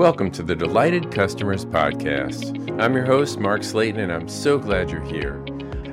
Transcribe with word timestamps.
Welcome 0.00 0.30
to 0.30 0.42
the 0.42 0.56
Delighted 0.56 1.12
Customers 1.12 1.66
Podcast. 1.66 2.80
I'm 2.80 2.94
your 2.94 3.04
host, 3.04 3.38
Mark 3.38 3.62
Slayton, 3.62 4.00
and 4.00 4.10
I'm 4.10 4.30
so 4.30 4.56
glad 4.56 4.90
you're 4.90 5.02
here. 5.02 5.44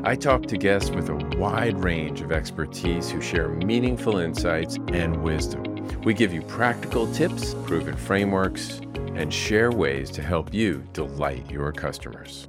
I 0.05 0.15
talk 0.15 0.43
to 0.43 0.55
guests 0.57 0.91
with 0.91 1.09
a 1.09 1.15
wide 1.37 1.77
range 1.83 2.21
of 2.21 2.31
expertise 2.31 3.09
who 3.09 3.19
share 3.19 3.49
meaningful 3.49 4.19
insights 4.19 4.77
and 4.93 5.21
wisdom. 5.23 5.63
We 6.03 6.13
give 6.13 6.33
you 6.33 6.41
practical 6.43 7.11
tips, 7.11 7.53
proven 7.65 7.97
frameworks, 7.97 8.79
and 9.15 9.33
share 9.33 9.73
ways 9.73 10.09
to 10.11 10.21
help 10.21 10.53
you 10.53 10.85
delight 10.93 11.51
your 11.51 11.73
customers. 11.73 12.47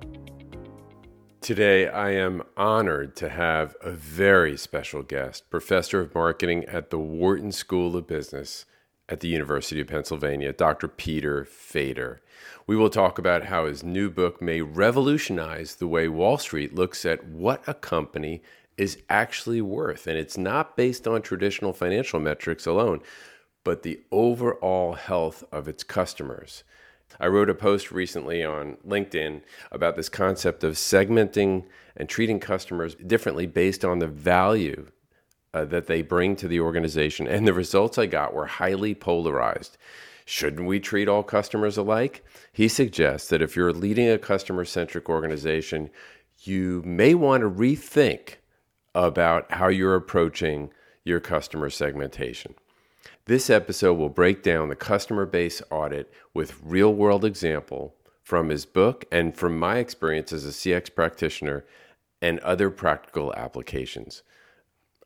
Today, 1.41 1.89
I 1.89 2.11
am 2.13 2.45
honored 2.57 3.17
to 3.17 3.29
have 3.31 3.75
a 3.83 3.91
very 3.91 4.57
special 4.57 5.03
guest, 5.03 5.51
Professor 5.51 5.99
of 6.03 6.15
Marketing 6.15 6.67
at 6.67 6.91
the 6.91 7.01
Wharton 7.01 7.51
School 7.51 7.97
of 7.97 8.07
Business 8.07 8.65
at 9.09 9.21
the 9.21 9.29
University 9.29 9.81
of 9.81 9.87
Pennsylvania, 9.87 10.53
Dr. 10.53 10.89
Peter 10.89 11.45
Fader. 11.45 12.21
We 12.67 12.77
will 12.77 12.91
talk 12.91 13.19
about 13.19 13.47
how 13.47 13.67
his 13.67 13.83
new 13.83 14.11
book 14.11 14.43
may 14.43 14.61
revolutionize 14.61 15.77
the 15.77 15.89
way 15.89 16.09
Wall 16.09 16.37
Street 16.37 16.75
looks 16.75 17.07
at 17.07 17.27
what 17.27 17.63
a 17.67 17.75
company 17.75 18.43
is 18.77 18.99
actually 19.09 19.63
worth. 19.63 20.07
And 20.07 20.19
it's 20.19 20.37
not 20.39 20.77
based 20.77 21.09
on 21.09 21.23
traditional 21.23 21.73
financial 21.73 22.21
metrics 22.21 22.67
alone, 22.67 23.01
but 23.65 23.83
the 23.83 24.01
overall 24.13 24.95
health 24.95 25.45
of 25.51 25.67
its 25.67 25.83
customers. 25.83 26.63
I 27.19 27.27
wrote 27.27 27.51
a 27.51 27.55
post 27.55 27.91
recently 27.91 28.45
on 28.45 28.77
LinkedIn 28.87 29.41
about 29.73 29.97
this 29.97 30.09
concept 30.09 30.63
of 30.63 30.75
segmenting 30.75 31.65
and 31.97 32.09
treating 32.09 32.39
customers 32.39 32.95
differently 32.95 33.47
based 33.47 33.85
on 33.85 33.99
the 33.99 34.07
value 34.07 34.89
uh, 35.55 35.65
that 35.67 35.87
they 35.87 36.03
bring 36.03 36.37
to 36.37 36.49
the 36.49 36.61
organization. 36.61 37.27
And 37.27 37.47
the 37.47 37.53
results 37.53 37.99
I 37.99 38.07
got 38.07 38.35
were 38.35 38.47
highly 38.47 38.95
polarized. 38.95 39.77
Shouldn't 40.25 40.67
we 40.67 40.79
treat 40.79 41.09
all 41.09 41.23
customers 41.23 41.79
alike? 41.79 42.25
He 42.53 42.69
suggests 42.69 43.29
that 43.31 43.41
if 43.41 43.57
you're 43.57 43.73
leading 43.73 44.11
a 44.11 44.19
customer 44.19 44.65
centric 44.65 45.09
organization, 45.09 45.91
you 46.41 46.83
may 46.85 47.15
want 47.15 47.43
to 47.43 47.51
rethink 47.51 48.35
about 48.95 49.51
how 49.53 49.69
you're 49.69 49.95
approaching 49.95 50.71
your 51.05 51.21
customer 51.21 51.71
segmentation. 51.71 52.55
This 53.25 53.49
episode 53.51 53.95
will 53.95 54.09
break 54.09 54.43
down 54.43 54.69
the 54.69 54.77
customer 54.77 55.27
base 55.27 55.63
audit 55.71 56.13
with 56.35 56.61
real 56.63 56.95
world 56.95 57.25
example 57.25 57.95
from 58.23 58.51
his 58.51 58.67
book 58.67 59.07
and 59.11 59.35
from 59.35 59.59
my 59.59 59.79
experience 59.79 60.33
as 60.33 60.45
a 60.45 60.51
CX 60.51 60.95
practitioner 60.95 61.65
and 62.21 62.39
other 62.41 62.69
practical 62.69 63.35
applications. 63.35 64.23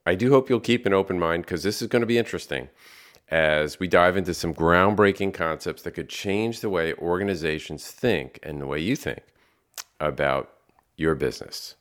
I 0.04 0.16
do 0.16 0.30
hope 0.30 0.50
you'll 0.50 0.60
keep 0.60 0.84
an 0.84 0.92
open 0.92 1.18
mind 1.18 1.44
because 1.44 1.62
this 1.62 1.80
is 1.80 1.88
going 1.88 2.00
to 2.00 2.06
be 2.06 2.18
interesting 2.18 2.68
as 3.28 3.78
we 3.78 3.86
dive 3.86 4.16
into 4.16 4.34
some 4.34 4.52
groundbreaking 4.52 5.32
concepts 5.32 5.82
that 5.82 5.92
could 5.92 6.08
change 6.08 6.60
the 6.60 6.68
way 6.68 6.92
organizations 6.94 7.86
think 7.86 8.38
and 8.42 8.60
the 8.60 8.66
way 8.66 8.80
you 8.80 8.96
think 8.96 9.22
about 10.00 10.50
your 10.96 11.14
business. 11.14 11.76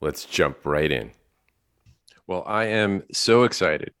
Let's 0.00 0.24
jump 0.24 0.64
right 0.64 0.90
in. 0.90 1.10
Well, 2.26 2.44
I 2.46 2.64
am 2.66 3.02
so 3.12 3.42
excited 3.44 3.92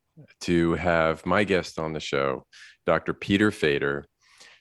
to 0.42 0.74
have 0.74 1.26
my 1.26 1.44
guest 1.44 1.78
on 1.78 1.92
the 1.92 2.00
show, 2.00 2.46
Dr. 2.86 3.14
Peter 3.14 3.50
Fader, 3.50 4.06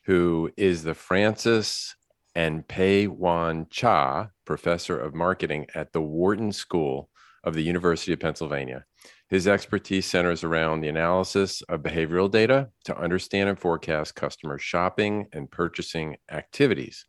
who 0.05 0.51
is 0.57 0.83
the 0.83 0.95
Frances 0.95 1.95
and 2.35 2.67
Pei-Yuan 2.67 3.67
Chia 3.69 4.31
Professor 4.45 4.99
of 4.99 5.13
Marketing 5.13 5.67
at 5.75 5.93
the 5.93 6.01
Wharton 6.01 6.51
School 6.51 7.09
of 7.43 7.53
the 7.53 7.63
University 7.63 8.11
of 8.11 8.19
Pennsylvania. 8.19 8.83
His 9.27 9.47
expertise 9.47 10.05
centers 10.05 10.43
around 10.43 10.81
the 10.81 10.87
analysis 10.87 11.63
of 11.63 11.81
behavioral 11.81 12.29
data 12.29 12.69
to 12.83 12.95
understand 12.95 13.49
and 13.49 13.59
forecast 13.59 14.13
customer 14.13 14.59
shopping 14.59 15.25
and 15.33 15.49
purchasing 15.49 16.17
activities. 16.31 17.05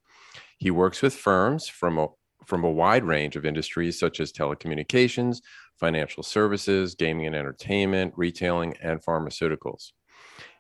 He 0.57 0.71
works 0.71 1.03
with 1.03 1.15
firms 1.15 1.69
from 1.69 1.99
a, 1.99 2.09
from 2.47 2.65
a 2.65 2.71
wide 2.71 3.05
range 3.05 3.37
of 3.37 3.45
industries 3.45 3.99
such 3.99 4.21
as 4.21 4.33
telecommunications, 4.33 5.43
financial 5.79 6.23
services, 6.23 6.95
gaming 6.95 7.27
and 7.27 7.37
entertainment, 7.37 8.15
retailing, 8.17 8.75
and 8.81 9.05
pharmaceuticals. 9.05 9.93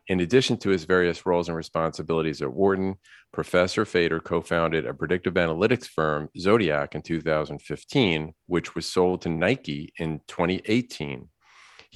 In 0.09 0.21
addition 0.21 0.59
to 0.59 0.69
his 0.69 0.85
various 0.85 1.25
roles 1.25 1.49
and 1.49 1.57
responsibilities 1.57 2.43
at 2.43 2.53
Wharton, 2.53 2.97
Professor 3.33 3.85
Fader 3.85 4.21
co 4.21 4.41
founded 4.41 4.87
a 4.87 4.95
predictive 4.95 5.35
analytics 5.35 5.87
firm, 5.87 6.29
Zodiac, 6.39 6.95
in 6.95 7.03
2015, 7.03 8.35
which 8.47 8.75
was 8.75 8.87
sold 8.87 9.23
to 9.23 9.31
Nike 9.31 9.93
in 9.99 10.21
2018. 10.29 11.29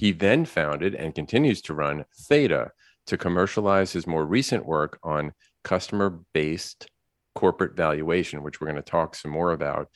He 0.01 0.11
then 0.11 0.45
founded 0.45 0.95
and 0.95 1.13
continues 1.13 1.61
to 1.61 1.75
run 1.75 2.05
Theta 2.21 2.71
to 3.05 3.17
commercialize 3.19 3.93
his 3.93 4.07
more 4.07 4.25
recent 4.25 4.65
work 4.65 4.97
on 5.03 5.31
customer 5.63 6.21
based 6.33 6.89
corporate 7.35 7.77
valuation, 7.77 8.41
which 8.41 8.59
we're 8.59 8.65
going 8.65 8.81
to 8.81 8.81
talk 8.81 9.13
some 9.13 9.29
more 9.29 9.51
about 9.51 9.89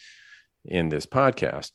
in 0.64 0.90
this 0.90 1.08
podcast. 1.08 1.72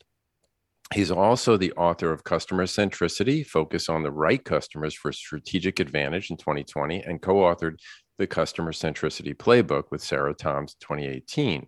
He's 0.94 1.10
also 1.10 1.56
the 1.56 1.72
author 1.72 2.12
of 2.12 2.22
Customer 2.22 2.66
Centricity, 2.66 3.44
Focus 3.44 3.88
on 3.88 4.04
the 4.04 4.12
Right 4.12 4.44
Customers 4.44 4.94
for 4.94 5.10
Strategic 5.10 5.80
Advantage 5.80 6.30
in 6.30 6.36
2020, 6.36 7.02
and 7.02 7.20
co 7.20 7.34
authored 7.34 7.78
the 8.18 8.28
Customer 8.28 8.70
Centricity 8.70 9.34
Playbook 9.34 9.90
with 9.90 10.04
Sarah 10.04 10.34
Toms 10.34 10.76
2018. 10.78 11.66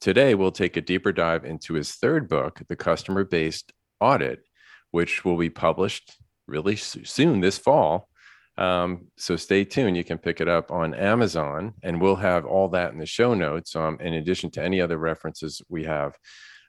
Today, 0.00 0.36
we'll 0.36 0.52
take 0.52 0.76
a 0.76 0.80
deeper 0.80 1.10
dive 1.10 1.44
into 1.44 1.74
his 1.74 1.90
third 1.96 2.28
book, 2.28 2.62
The 2.68 2.76
Customer 2.76 3.24
Based 3.24 3.72
Audit, 4.00 4.44
which 4.90 5.24
will 5.24 5.36
be 5.36 5.50
published 5.50 6.16
really 6.46 6.76
soon 6.76 7.40
this 7.40 7.58
fall. 7.58 8.08
Um, 8.56 9.08
so 9.16 9.36
stay 9.36 9.64
tuned. 9.64 9.96
You 9.96 10.04
can 10.04 10.18
pick 10.18 10.40
it 10.40 10.48
up 10.48 10.72
on 10.72 10.92
Amazon, 10.94 11.74
and 11.82 12.00
we'll 12.00 12.16
have 12.16 12.44
all 12.44 12.68
that 12.70 12.92
in 12.92 12.98
the 12.98 13.06
show 13.06 13.34
notes, 13.34 13.76
um, 13.76 13.98
in 14.00 14.14
addition 14.14 14.50
to 14.52 14.62
any 14.62 14.80
other 14.80 14.98
references 14.98 15.62
we 15.68 15.84
have 15.84 16.16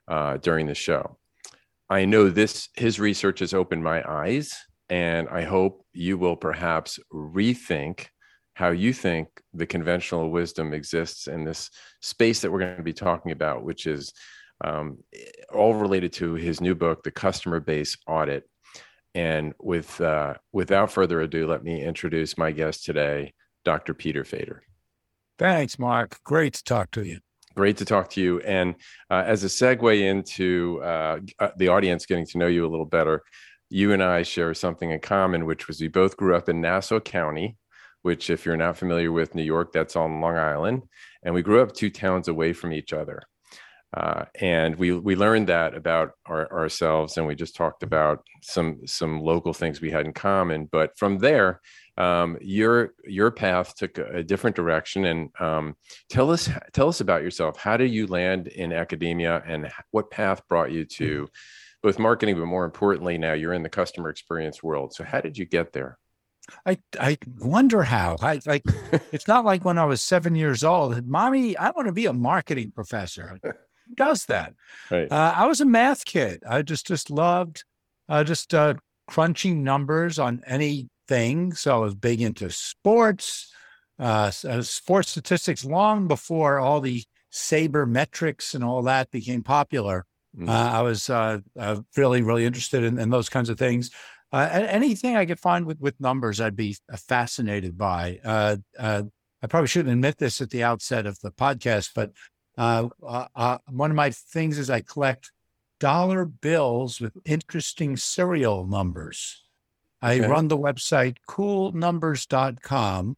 uh, 0.07 0.37
during 0.37 0.67
the 0.67 0.75
show. 0.75 1.17
I 1.89 2.05
know 2.05 2.29
this 2.29 2.69
his 2.75 2.99
research 2.99 3.39
has 3.39 3.55
opened 3.55 3.83
my 3.83 4.07
eyes, 4.07 4.55
and 4.89 5.27
I 5.29 5.43
hope 5.43 5.83
you 5.93 6.19
will 6.19 6.35
perhaps 6.35 6.99
rethink 7.11 8.07
how 8.53 8.69
you 8.69 8.93
think 8.93 9.29
the 9.53 9.65
conventional 9.65 10.29
wisdom 10.29 10.73
exists 10.73 11.27
in 11.27 11.45
this 11.45 11.71
space 12.01 12.41
that 12.41 12.51
we're 12.51 12.59
going 12.59 12.77
to 12.77 12.83
be 12.83 12.93
talking 12.93 13.31
about, 13.31 13.63
which 13.63 13.87
is 13.87 14.13
um, 14.63 14.97
all 15.53 15.73
related 15.73 16.13
to 16.13 16.33
his 16.33 16.61
new 16.61 16.75
book, 16.75 17.03
The 17.03 17.11
Customer 17.11 17.59
Base 17.59 17.97
Audit. 18.07 18.49
And 19.15 19.53
with 19.59 19.99
uh, 20.01 20.35
without 20.51 20.91
further 20.91 21.21
ado, 21.21 21.47
let 21.47 21.63
me 21.63 21.83
introduce 21.83 22.37
my 22.37 22.51
guest 22.51 22.85
today, 22.85 23.33
Dr. 23.65 23.93
Peter 23.93 24.23
Fader. 24.23 24.61
Thanks, 25.39 25.79
Mark. 25.79 26.19
Great 26.23 26.53
to 26.55 26.63
talk 26.63 26.91
to 26.91 27.03
you. 27.03 27.19
Great 27.55 27.77
to 27.77 27.85
talk 27.85 28.09
to 28.11 28.21
you. 28.21 28.39
And 28.41 28.75
uh, 29.09 29.23
as 29.25 29.43
a 29.43 29.47
segue 29.47 29.99
into 29.99 30.79
uh, 30.83 31.19
the 31.57 31.69
audience 31.69 32.05
getting 32.05 32.25
to 32.27 32.37
know 32.37 32.47
you 32.47 32.65
a 32.65 32.69
little 32.69 32.85
better, 32.85 33.23
you 33.69 33.93
and 33.93 34.03
I 34.03 34.23
share 34.23 34.53
something 34.53 34.91
in 34.91 34.99
common, 34.99 35.45
which 35.45 35.67
was 35.67 35.81
we 35.81 35.87
both 35.87 36.17
grew 36.17 36.35
up 36.35 36.49
in 36.49 36.61
Nassau 36.61 36.99
County, 36.99 37.57
which, 38.01 38.29
if 38.29 38.45
you're 38.45 38.57
not 38.57 38.77
familiar 38.77 39.11
with 39.11 39.35
New 39.35 39.43
York, 39.43 39.71
that's 39.73 39.95
on 39.95 40.21
Long 40.21 40.37
Island. 40.37 40.83
And 41.23 41.33
we 41.33 41.41
grew 41.41 41.61
up 41.61 41.73
two 41.73 41.89
towns 41.89 42.27
away 42.27 42.53
from 42.53 42.71
each 42.71 42.93
other. 42.93 43.23
Uh, 43.95 44.25
and 44.39 44.75
we 44.75 44.91
we 44.91 45.15
learned 45.15 45.47
that 45.47 45.73
about 45.73 46.11
our, 46.25 46.51
ourselves, 46.51 47.17
and 47.17 47.25
we 47.25 47.33
just 47.33 47.55
talked 47.55 47.81
about 47.81 48.23
some 48.43 48.85
some 48.85 49.19
local 49.19 49.53
things 49.53 49.81
we 49.81 49.89
had 49.89 50.05
in 50.05 50.13
common. 50.13 50.69
But 50.71 50.97
from 50.97 51.17
there, 51.17 51.59
um, 51.97 52.37
your 52.39 52.93
your 53.03 53.31
path 53.31 53.75
took 53.75 53.97
a 53.97 54.23
different 54.23 54.55
direction. 54.55 55.05
And 55.05 55.29
um, 55.39 55.75
tell 56.07 56.29
us 56.29 56.49
tell 56.71 56.87
us 56.87 57.01
about 57.01 57.23
yourself. 57.23 57.57
How 57.57 57.77
did 57.77 57.91
you 57.91 58.05
land 58.05 58.47
in 58.47 58.71
academia, 58.71 59.41
and 59.45 59.71
what 59.89 60.11
path 60.11 60.47
brought 60.47 60.71
you 60.71 60.85
to 60.85 61.27
both 61.81 61.97
marketing, 61.97 62.35
but 62.37 62.45
more 62.45 62.65
importantly, 62.65 63.17
now 63.17 63.33
you're 63.33 63.53
in 63.53 63.63
the 63.63 63.69
customer 63.69 64.09
experience 64.09 64.61
world. 64.61 64.93
So 64.93 65.03
how 65.03 65.21
did 65.21 65.37
you 65.37 65.45
get 65.45 65.73
there? 65.73 65.97
I 66.65 66.79
I 66.99 67.17
wonder 67.39 67.83
how. 67.83 68.17
I 68.21 68.39
like 68.45 68.63
it's 69.11 69.27
not 69.27 69.45
like 69.45 69.65
when 69.65 69.77
I 69.77 69.85
was 69.85 70.01
seven 70.01 70.35
years 70.35 70.63
old. 70.63 71.05
Mommy, 71.07 71.57
I 71.57 71.71
want 71.71 71.87
to 71.87 71.93
be 71.93 72.05
a 72.05 72.13
marketing 72.13 72.71
professor 72.71 73.39
does 73.95 74.25
that? 74.25 74.53
Right. 74.89 75.11
Uh, 75.11 75.33
I 75.35 75.47
was 75.47 75.61
a 75.61 75.65
math 75.65 76.05
kid. 76.05 76.43
I 76.47 76.61
just 76.61 76.87
just 76.87 77.09
loved 77.09 77.63
uh, 78.09 78.23
just 78.23 78.53
uh, 78.53 78.73
crunching 79.07 79.63
numbers 79.63 80.19
on 80.19 80.41
anything. 80.47 81.53
So 81.53 81.75
I 81.75 81.79
was 81.79 81.95
big 81.95 82.21
into 82.21 82.49
sports, 82.49 83.51
uh, 83.99 84.31
uh, 84.47 84.61
sports 84.61 85.09
statistics 85.09 85.63
long 85.63 86.07
before 86.07 86.59
all 86.59 86.81
the 86.81 87.03
sabermetrics 87.31 88.55
and 88.55 88.63
all 88.63 88.81
that 88.83 89.11
became 89.11 89.43
popular. 89.43 90.05
Mm-hmm. 90.37 90.49
I 90.49 90.81
was 90.81 91.09
really 91.97 92.21
really 92.21 92.45
interested 92.45 92.83
in, 92.83 92.99
in, 92.99 93.09
those 93.09 93.29
kinds 93.29 93.49
of 93.49 93.57
things. 93.57 93.89
anything 94.31 95.15
I 95.15 95.25
could 95.25 95.39
find 95.39 95.65
with 95.65 95.79
with 95.79 95.99
numbers, 95.99 96.39
I'd 96.39 96.55
be 96.55 96.77
fascinated 97.07 97.77
by. 97.77 98.19
I 99.41 99.47
probably 99.47 99.67
shouldn't 99.67 99.93
admit 99.93 100.17
this 100.17 100.41
at 100.41 100.49
the 100.49 100.63
outset 100.63 101.05
of 101.05 101.19
the 101.21 101.31
podcast, 101.31 101.91
but 101.95 102.11
uh, 102.59 102.89
uh, 103.07 103.27
uh, 103.35 103.57
one 103.69 103.89
of 103.89 103.95
my 103.95 104.11
things 104.11 104.59
is 104.59 104.69
I 104.69 104.81
collect 104.81 105.31
dollar 105.79 106.25
bills 106.25 106.99
with 106.99 107.13
interesting 107.23 107.95
serial 107.95 108.67
numbers. 108.67 109.45
I 110.01 110.19
okay. 110.19 110.27
run 110.27 110.49
the 110.49 110.57
website 110.57 111.15
coolnumbers.com. 111.27 113.15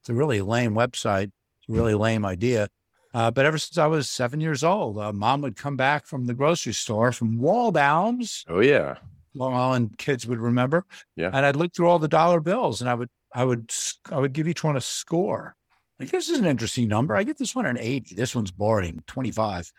It's 0.00 0.08
a 0.10 0.14
really 0.14 0.42
lame 0.42 0.74
website. 0.74 1.30
It's 1.58 1.68
a 1.70 1.72
really 1.72 1.94
lame 1.94 2.26
idea. 2.26 2.68
Uh, 3.14 3.30
but 3.30 3.46
ever 3.46 3.56
since 3.56 3.78
I 3.78 3.86
was 3.86 4.10
seven 4.10 4.42
years 4.42 4.62
old, 4.62 4.98
uh, 4.98 5.10
mom 5.10 5.40
would 5.40 5.56
come 5.56 5.78
back 5.78 6.06
from 6.06 6.26
the 6.26 6.34
grocery 6.34 6.74
store 6.74 7.12
from 7.12 7.38
Waldbaum's. 7.38 8.44
Oh 8.46 8.60
yeah, 8.60 8.96
Long 9.34 9.54
Island 9.54 9.96
kids 9.96 10.26
would 10.26 10.38
remember. 10.38 10.84
Yeah, 11.16 11.30
and 11.32 11.46
I'd 11.46 11.56
look 11.56 11.74
through 11.74 11.88
all 11.88 11.98
the 11.98 12.08
dollar 12.08 12.40
bills, 12.40 12.82
and 12.82 12.90
I 12.90 12.94
would, 12.94 13.08
I 13.34 13.44
would, 13.44 13.72
I 14.12 14.18
would 14.18 14.34
give 14.34 14.48
each 14.48 14.62
one 14.62 14.76
a 14.76 14.82
score. 14.82 15.56
Like 15.98 16.10
this 16.10 16.28
is 16.28 16.38
an 16.38 16.46
interesting 16.46 16.88
number. 16.88 17.16
I 17.16 17.24
get 17.24 17.38
this 17.38 17.54
one 17.54 17.66
an 17.66 17.78
eighty. 17.78 18.14
This 18.14 18.34
one's 18.34 18.50
boring, 18.50 19.02
twenty 19.06 19.30
five. 19.30 19.70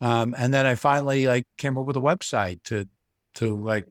Um, 0.00 0.34
and 0.36 0.52
then 0.52 0.66
I 0.66 0.74
finally 0.74 1.26
like 1.26 1.46
came 1.56 1.78
up 1.78 1.86
with 1.86 1.96
a 1.96 2.00
website 2.00 2.62
to, 2.64 2.86
to 3.36 3.56
like 3.56 3.86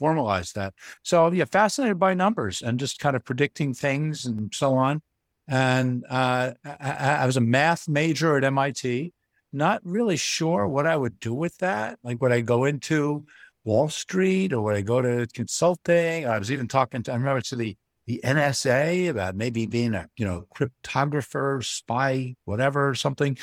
formalize 0.00 0.52
that. 0.52 0.74
So 1.02 1.30
yeah, 1.32 1.46
fascinated 1.46 1.98
by 1.98 2.14
numbers 2.14 2.62
and 2.62 2.78
just 2.78 2.98
kind 2.98 3.16
of 3.16 3.24
predicting 3.24 3.72
things 3.72 4.26
and 4.26 4.52
so 4.54 4.74
on. 4.74 5.02
And 5.48 6.04
uh, 6.08 6.52
I, 6.64 7.16
I, 7.20 7.26
was 7.26 7.36
a 7.36 7.40
math 7.40 7.88
major 7.88 8.36
at 8.36 8.44
MIT, 8.44 9.12
not 9.52 9.80
really 9.84 10.16
sure 10.16 10.66
what 10.66 10.86
I 10.86 10.96
would 10.96 11.20
do 11.20 11.32
with 11.32 11.56
that. 11.58 11.98
Like, 12.02 12.20
would 12.20 12.32
I 12.32 12.40
go 12.40 12.64
into 12.64 13.24
Wall 13.64 13.88
Street 13.88 14.52
or 14.52 14.60
would 14.62 14.74
I 14.74 14.80
go 14.80 15.00
to 15.00 15.26
consulting? 15.32 16.26
I 16.26 16.38
was 16.38 16.50
even 16.50 16.66
talking 16.66 17.04
to, 17.04 17.12
I 17.12 17.14
remember 17.14 17.42
to 17.42 17.56
the, 17.56 17.76
the 18.06 18.20
NSA 18.24 19.08
about 19.08 19.34
maybe 19.34 19.66
being 19.66 19.94
a, 19.94 20.08
you 20.16 20.24
know, 20.24 20.46
cryptographer, 20.54 21.64
spy, 21.64 22.36
whatever, 22.44 22.94
something. 22.94 23.36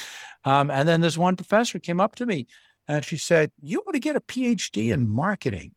Um, 0.45 0.71
and 0.71 0.87
then 0.87 1.01
this 1.01 1.17
one 1.17 1.35
professor 1.35 1.79
came 1.79 1.99
up 1.99 2.15
to 2.15 2.25
me 2.25 2.47
and 2.87 3.03
she 3.03 3.17
said, 3.17 3.51
You 3.61 3.81
want 3.85 3.93
to 3.93 3.99
get 3.99 4.15
a 4.15 4.21
PhD 4.21 4.93
in 4.93 5.09
marketing. 5.09 5.71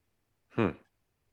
Hmm. 0.53 0.71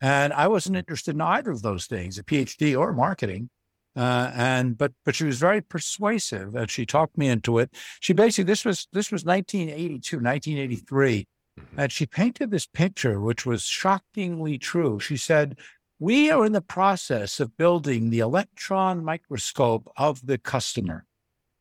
And 0.02 0.34
I 0.34 0.48
wasn't 0.48 0.78
interested 0.78 1.16
in 1.16 1.22
either 1.22 1.52
of 1.52 1.62
those 1.62 1.86
things, 1.86 2.18
a 2.18 2.24
PhD 2.24 2.78
or 2.78 2.92
marketing. 2.92 3.50
Uh, 3.96 4.32
and 4.34 4.76
but 4.76 4.92
but 5.06 5.14
she 5.14 5.24
was 5.24 5.38
very 5.38 5.62
persuasive 5.62 6.56
and 6.56 6.70
she 6.70 6.86
talked 6.86 7.16
me 7.16 7.28
into 7.28 7.60
it. 7.60 7.70
She 8.00 8.12
basically 8.14 8.46
this 8.46 8.66
was 8.66 8.88
this 8.92 9.12
was 9.12 9.24
1982, 9.24 10.18
1983, 10.18 11.28
mm-hmm. 11.60 11.80
and 11.80 11.92
she 11.92 12.08
painted 12.08 12.50
this 12.50 12.66
picture 12.66 13.22
which 13.22 13.46
was 13.46 13.64
shockingly 13.64 14.58
true. 14.58 15.00
She 15.00 15.16
said, 15.16 15.60
"We 16.04 16.30
are 16.32 16.46
in 16.46 16.52
the 16.52 16.60
process 16.60 17.40
of 17.40 17.56
building 17.56 18.10
the 18.10 18.20
electron 18.20 19.06
microscope 19.06 19.90
of 19.96 20.26
the 20.26 20.38
customer. 20.38 21.06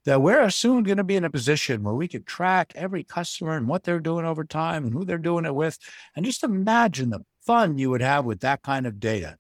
That 0.05 0.21
we're 0.21 0.51
soon 0.51 0.83
going 0.83 0.97
to 0.97 1.05
be 1.05 1.15
in 1.15 1.23
a 1.23 1.31
position 1.31 1.85
where 1.85 1.95
we 1.95 2.09
could 2.09 2.27
track 2.27 2.73
every 2.75 3.05
customer 3.05 3.57
and 3.57 3.69
what 3.69 3.85
they're 3.85 4.01
doing 4.01 4.27
over 4.27 4.43
time 4.43 4.83
and 4.85 4.93
who 4.93 5.05
they're 5.05 5.17
doing 5.17 5.45
it 5.45 5.55
with, 5.55 5.79
and 6.17 6.27
just 6.27 6.43
imagine 6.43 7.11
the 7.11 7.25
fun 7.47 7.79
you 7.79 7.89
would 7.91 8.01
have 8.01 8.25
with 8.25 8.41
that 8.41 8.63
kind 8.63 8.85
of 8.85 8.99
data." 8.99 9.39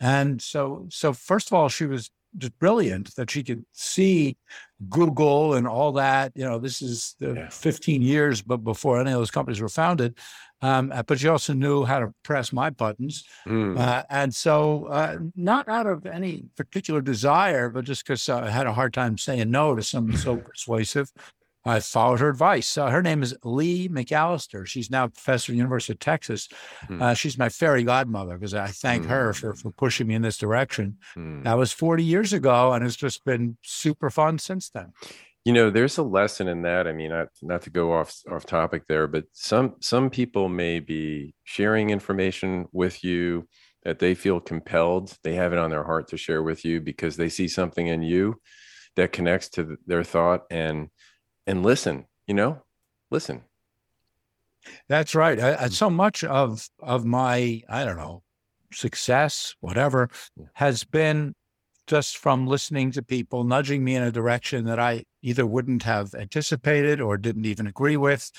And 0.00 0.40
so, 0.40 0.86
so 0.90 1.12
first 1.12 1.48
of 1.48 1.52
all, 1.52 1.68
she 1.68 1.84
was 1.84 2.10
just 2.38 2.58
brilliant 2.58 3.14
that 3.16 3.30
she 3.30 3.42
could 3.42 3.64
see 3.72 4.36
Google 4.88 5.54
and 5.54 5.66
all 5.66 5.92
that. 5.92 6.32
You 6.34 6.44
know, 6.44 6.58
this 6.58 6.82
is 6.82 7.14
yeah. 7.20 7.48
15 7.48 8.02
years, 8.02 8.42
but 8.42 8.58
before 8.58 9.00
any 9.00 9.10
of 9.10 9.18
those 9.18 9.30
companies 9.30 9.60
were 9.60 9.68
founded. 9.68 10.18
Um, 10.60 10.92
uh, 10.94 11.02
but 11.02 11.18
she 11.18 11.26
also 11.26 11.52
knew 11.54 11.84
how 11.84 11.98
to 11.98 12.14
press 12.22 12.52
my 12.52 12.70
buttons, 12.70 13.24
mm. 13.48 13.76
uh, 13.76 14.04
and 14.08 14.32
so 14.32 14.86
uh, 14.86 15.18
not 15.34 15.68
out 15.68 15.88
of 15.88 16.06
any 16.06 16.44
particular 16.56 17.00
desire, 17.00 17.68
but 17.68 17.84
just 17.84 18.06
because 18.06 18.28
I 18.28 18.48
had 18.48 18.68
a 18.68 18.72
hard 18.72 18.94
time 18.94 19.18
saying 19.18 19.50
no 19.50 19.74
to 19.74 19.82
someone 19.82 20.16
so 20.16 20.36
persuasive. 20.36 21.10
I 21.64 21.80
followed 21.80 22.20
her 22.20 22.28
advice. 22.28 22.76
Uh, 22.76 22.90
her 22.90 23.02
name 23.02 23.22
is 23.22 23.34
Leigh 23.44 23.88
McAlister. 23.88 24.66
She's 24.66 24.90
now 24.90 25.04
a 25.04 25.08
professor 25.08 25.52
at 25.52 25.54
the 25.54 25.58
University 25.58 25.92
of 25.92 25.98
Texas. 26.00 26.48
Hmm. 26.86 27.02
Uh, 27.02 27.14
she's 27.14 27.38
my 27.38 27.48
fairy 27.48 27.84
godmother 27.84 28.36
because 28.36 28.54
I 28.54 28.68
thank 28.68 29.04
hmm. 29.04 29.10
her 29.10 29.32
for, 29.32 29.54
for 29.54 29.70
pushing 29.70 30.06
me 30.06 30.14
in 30.14 30.22
this 30.22 30.38
direction. 30.38 30.98
Hmm. 31.14 31.42
That 31.42 31.58
was 31.58 31.72
40 31.72 32.04
years 32.04 32.32
ago, 32.32 32.72
and 32.72 32.84
it's 32.84 32.96
just 32.96 33.24
been 33.24 33.56
super 33.62 34.10
fun 34.10 34.38
since 34.38 34.70
then. 34.70 34.92
You 35.44 35.52
know, 35.52 35.70
there's 35.70 35.98
a 35.98 36.04
lesson 36.04 36.46
in 36.48 36.62
that. 36.62 36.86
I 36.86 36.92
mean, 36.92 37.10
not, 37.10 37.28
not 37.42 37.62
to 37.62 37.70
go 37.70 37.92
off 37.92 38.14
off 38.30 38.46
topic 38.46 38.86
there, 38.86 39.08
but 39.08 39.24
some 39.32 39.74
some 39.80 40.08
people 40.08 40.48
may 40.48 40.78
be 40.78 41.34
sharing 41.42 41.90
information 41.90 42.66
with 42.72 43.02
you 43.02 43.48
that 43.84 43.98
they 43.98 44.14
feel 44.14 44.40
compelled, 44.40 45.16
they 45.24 45.34
have 45.34 45.52
it 45.52 45.58
on 45.58 45.70
their 45.70 45.82
heart 45.84 46.08
to 46.08 46.16
share 46.16 46.42
with 46.42 46.64
you 46.64 46.80
because 46.80 47.16
they 47.16 47.28
see 47.28 47.48
something 47.48 47.88
in 47.88 48.02
you 48.02 48.36
that 48.96 49.12
connects 49.12 49.48
to 49.48 49.76
their 49.86 50.04
thought 50.04 50.42
and 50.50 50.88
and 51.46 51.62
listen 51.62 52.06
you 52.26 52.34
know 52.34 52.62
listen. 53.10 53.42
That's 54.88 55.16
right. 55.16 55.40
I, 55.40 55.64
I, 55.64 55.68
so 55.68 55.90
much 55.90 56.24
of 56.24 56.68
of 56.80 57.04
my 57.04 57.62
i 57.68 57.84
don't 57.84 57.96
know 57.96 58.22
success 58.72 59.54
whatever 59.60 60.08
has 60.54 60.84
been 60.84 61.34
just 61.86 62.16
from 62.16 62.46
listening 62.46 62.90
to 62.92 63.02
people 63.02 63.44
nudging 63.44 63.84
me 63.84 63.96
in 63.96 64.02
a 64.02 64.12
direction 64.12 64.64
that 64.64 64.78
i 64.78 65.04
either 65.20 65.44
wouldn't 65.44 65.82
have 65.82 66.14
anticipated 66.14 67.00
or 67.00 67.18
didn't 67.18 67.44
even 67.44 67.66
agree 67.66 67.98
with 67.98 68.30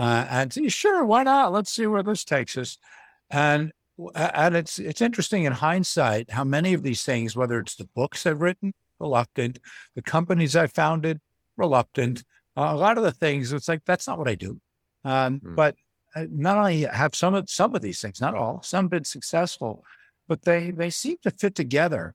uh, 0.00 0.26
and 0.30 0.72
sure 0.72 1.04
why 1.04 1.22
not? 1.22 1.52
Let's 1.52 1.70
see 1.70 1.86
where 1.86 2.02
this 2.02 2.24
takes 2.24 2.56
us. 2.56 2.78
And 3.28 3.70
and 4.14 4.56
it's 4.56 4.78
it's 4.78 5.02
interesting 5.02 5.44
in 5.44 5.52
hindsight 5.52 6.30
how 6.30 6.42
many 6.42 6.72
of 6.72 6.82
these 6.82 7.02
things 7.02 7.36
whether 7.36 7.58
it's 7.58 7.76
the 7.76 7.88
books 7.94 8.24
i've 8.24 8.40
written 8.40 8.72
reluctant 8.98 9.58
the 9.94 10.00
companies 10.00 10.56
i 10.56 10.66
founded 10.66 11.20
reluctant 11.58 12.24
uh, 12.56 12.70
a 12.72 12.76
lot 12.76 12.98
of 12.98 13.04
the 13.04 13.12
things, 13.12 13.52
it's 13.52 13.68
like 13.68 13.84
that's 13.84 14.06
not 14.06 14.18
what 14.18 14.28
I 14.28 14.34
do. 14.34 14.60
Um, 15.04 15.40
mm. 15.40 15.56
But 15.56 15.76
uh, 16.14 16.26
not 16.30 16.58
only 16.58 16.82
have 16.82 17.14
some 17.14 17.34
of 17.34 17.48
some 17.48 17.74
of 17.74 17.82
these 17.82 18.00
things, 18.00 18.20
not 18.20 18.34
all, 18.34 18.62
some 18.62 18.88
been 18.88 19.04
successful, 19.04 19.84
but 20.28 20.42
they 20.42 20.70
they 20.70 20.90
seem 20.90 21.16
to 21.22 21.30
fit 21.30 21.54
together 21.54 22.14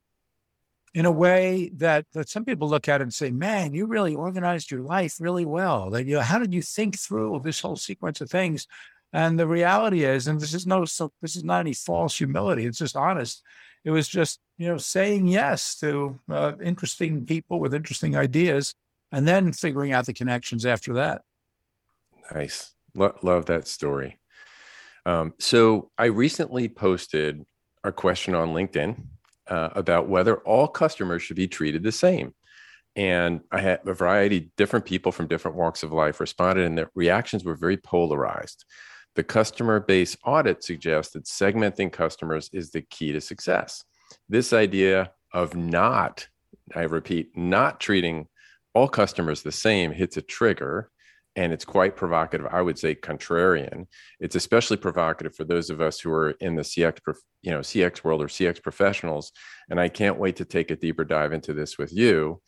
in 0.94 1.06
a 1.06 1.12
way 1.12 1.70
that 1.76 2.06
that 2.12 2.28
some 2.28 2.44
people 2.44 2.68
look 2.68 2.88
at 2.88 3.00
it 3.00 3.04
and 3.04 3.14
say, 3.14 3.30
"Man, 3.30 3.74
you 3.74 3.86
really 3.86 4.14
organized 4.14 4.70
your 4.70 4.82
life 4.82 5.16
really 5.20 5.46
well. 5.46 5.90
That 5.90 6.06
you 6.06 6.16
know, 6.16 6.22
how 6.22 6.38
did 6.38 6.54
you 6.54 6.62
think 6.62 6.98
through 6.98 7.40
this 7.44 7.60
whole 7.60 7.76
sequence 7.76 8.20
of 8.20 8.30
things?" 8.30 8.66
And 9.12 9.38
the 9.38 9.46
reality 9.46 10.04
is, 10.04 10.26
and 10.28 10.40
this 10.40 10.52
is 10.52 10.66
no, 10.66 10.84
so 10.84 11.12
this 11.22 11.36
is 11.36 11.44
not 11.44 11.60
any 11.60 11.72
false 11.72 12.18
humility. 12.18 12.66
It's 12.66 12.78
just 12.78 12.96
honest. 12.96 13.42
It 13.84 13.90
was 13.90 14.08
just 14.08 14.40
you 14.58 14.68
know 14.68 14.78
saying 14.78 15.26
yes 15.28 15.76
to 15.80 16.20
uh, 16.30 16.52
interesting 16.62 17.24
people 17.24 17.60
with 17.60 17.74
interesting 17.74 18.16
ideas 18.16 18.74
and 19.12 19.26
then 19.26 19.52
figuring 19.52 19.92
out 19.92 20.06
the 20.06 20.12
connections 20.12 20.66
after 20.66 20.94
that. 20.94 21.22
Nice. 22.34 22.72
Lo- 22.94 23.16
love 23.22 23.46
that 23.46 23.68
story. 23.68 24.18
Um, 25.04 25.34
so 25.38 25.90
I 25.96 26.06
recently 26.06 26.68
posted 26.68 27.44
a 27.84 27.92
question 27.92 28.34
on 28.34 28.48
LinkedIn 28.48 29.00
uh, 29.46 29.70
about 29.74 30.08
whether 30.08 30.38
all 30.38 30.66
customers 30.66 31.22
should 31.22 31.36
be 31.36 31.46
treated 31.46 31.82
the 31.82 31.92
same. 31.92 32.34
And 32.96 33.42
I 33.52 33.60
had 33.60 33.80
a 33.86 33.92
variety 33.92 34.38
of 34.38 34.56
different 34.56 34.86
people 34.86 35.12
from 35.12 35.28
different 35.28 35.56
walks 35.56 35.82
of 35.82 35.92
life 35.92 36.18
responded, 36.18 36.64
and 36.64 36.78
the 36.78 36.88
reactions 36.94 37.44
were 37.44 37.54
very 37.54 37.76
polarized. 37.76 38.64
The 39.14 39.22
customer 39.22 39.80
base 39.80 40.16
audit 40.24 40.64
suggests 40.64 41.12
that 41.12 41.24
segmenting 41.24 41.92
customers 41.92 42.50
is 42.52 42.70
the 42.70 42.82
key 42.82 43.12
to 43.12 43.20
success. 43.20 43.84
This 44.28 44.52
idea 44.52 45.12
of 45.32 45.54
not, 45.54 46.26
I 46.74 46.82
repeat, 46.82 47.36
not 47.36 47.80
treating 47.80 48.28
all 48.76 48.86
customers 48.86 49.40
the 49.42 49.50
same 49.50 49.90
hits 49.90 50.18
a 50.18 50.22
trigger 50.22 50.90
and 51.34 51.50
it's 51.50 51.64
quite 51.64 51.96
provocative 51.96 52.46
i 52.50 52.60
would 52.60 52.78
say 52.78 52.94
contrarian. 52.94 53.86
It's 54.20 54.36
especially 54.36 54.76
provocative 54.76 55.34
for 55.34 55.44
those 55.44 55.70
of 55.70 55.80
us 55.80 55.98
who 55.98 56.12
are 56.12 56.32
in 56.46 56.56
the 56.56 56.62
cx 56.62 56.98
you 57.40 57.52
know 57.52 57.60
cx 57.60 58.04
world 58.04 58.20
or 58.20 58.26
cx 58.26 58.62
professionals 58.62 59.32
and 59.70 59.80
i 59.80 59.88
can't 59.88 60.18
wait 60.18 60.36
to 60.36 60.44
take 60.44 60.70
a 60.70 60.76
deeper 60.76 61.04
dive 61.04 61.32
into 61.32 61.54
this 61.54 61.78
with 61.78 61.90
you. 61.92 62.42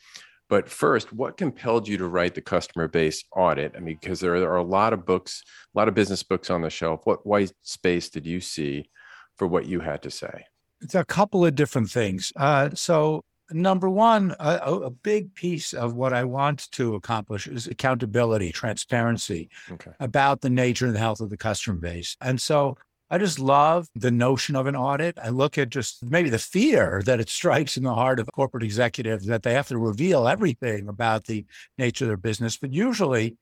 But 0.51 0.69
first 0.69 1.15
what 1.15 1.39
compelled 1.39 1.89
you 1.89 1.97
to 1.97 2.07
write 2.07 2.35
the 2.35 2.43
customer 2.43 2.89
base 2.89 3.25
audit? 3.35 3.73
I 3.75 3.81
mean 3.81 3.97
because 3.99 4.21
there 4.21 4.35
are 4.35 4.57
a 4.57 4.73
lot 4.79 4.93
of 4.93 5.07
books 5.07 5.43
a 5.75 5.79
lot 5.79 5.89
of 5.89 5.95
business 5.95 6.23
books 6.23 6.51
on 6.51 6.61
the 6.61 6.69
shelf. 6.69 7.01
What 7.05 7.27
white 7.27 7.53
space 7.63 8.11
did 8.11 8.27
you 8.27 8.41
see 8.41 8.91
for 9.39 9.47
what 9.47 9.65
you 9.65 9.81
had 9.81 10.03
to 10.03 10.11
say? 10.11 10.45
It's 10.83 10.95
a 10.95 11.07
couple 11.07 11.45
of 11.47 11.55
different 11.55 11.89
things. 11.91 12.33
Uh, 12.37 12.71
so 12.75 13.25
number 13.51 13.89
one, 13.89 14.35
a, 14.39 14.57
a, 14.57 14.91
big 14.91 15.35
piece 15.35 15.73
of 15.73 15.95
what 15.95 16.13
I 16.13 16.25
want 16.25 16.71
to 16.73 16.95
accomplish 16.95 17.47
is 17.47 17.67
accountability, 17.67 18.53
transparency 18.53 19.49
okay. 19.71 19.93
about 20.01 20.41
the 20.41 20.51
nature 20.51 20.87
and 20.87 20.95
the 20.95 21.01
health 21.01 21.21
of 21.21 21.31
the 21.31 21.37
customer 21.37 21.79
base. 21.79 22.17
And 22.21 22.41
so 22.41 22.77
I 23.11 23.17
just 23.17 23.39
love 23.39 23.89
the 23.95 24.11
notion 24.11 24.55
of 24.55 24.67
an 24.67 24.77
audit. 24.77 25.19
I 25.23 25.31
look 25.31 25.57
at 25.57 25.71
just 25.71 26.05
maybe 26.05 26.29
the 26.29 26.39
fear 26.39 27.03
that 27.07 27.21
it 27.21 27.31
strikes 27.31 27.77
in 27.77 27.83
the 27.83 27.95
heart 27.95 28.21
of 28.21 28.29
corporate 28.35 28.63
executives 28.63 29.27
that 29.27 29.43
they 29.43 29.55
have 29.55 29.69
to 29.69 29.79
reveal 29.79 30.29
everything 30.29 30.89
about 30.89 31.25
the 31.25 31.47
nature 31.79 32.05
of 32.05 32.09
their 32.09 32.17
business. 32.19 32.59
But 32.59 32.73
usually 32.73 33.37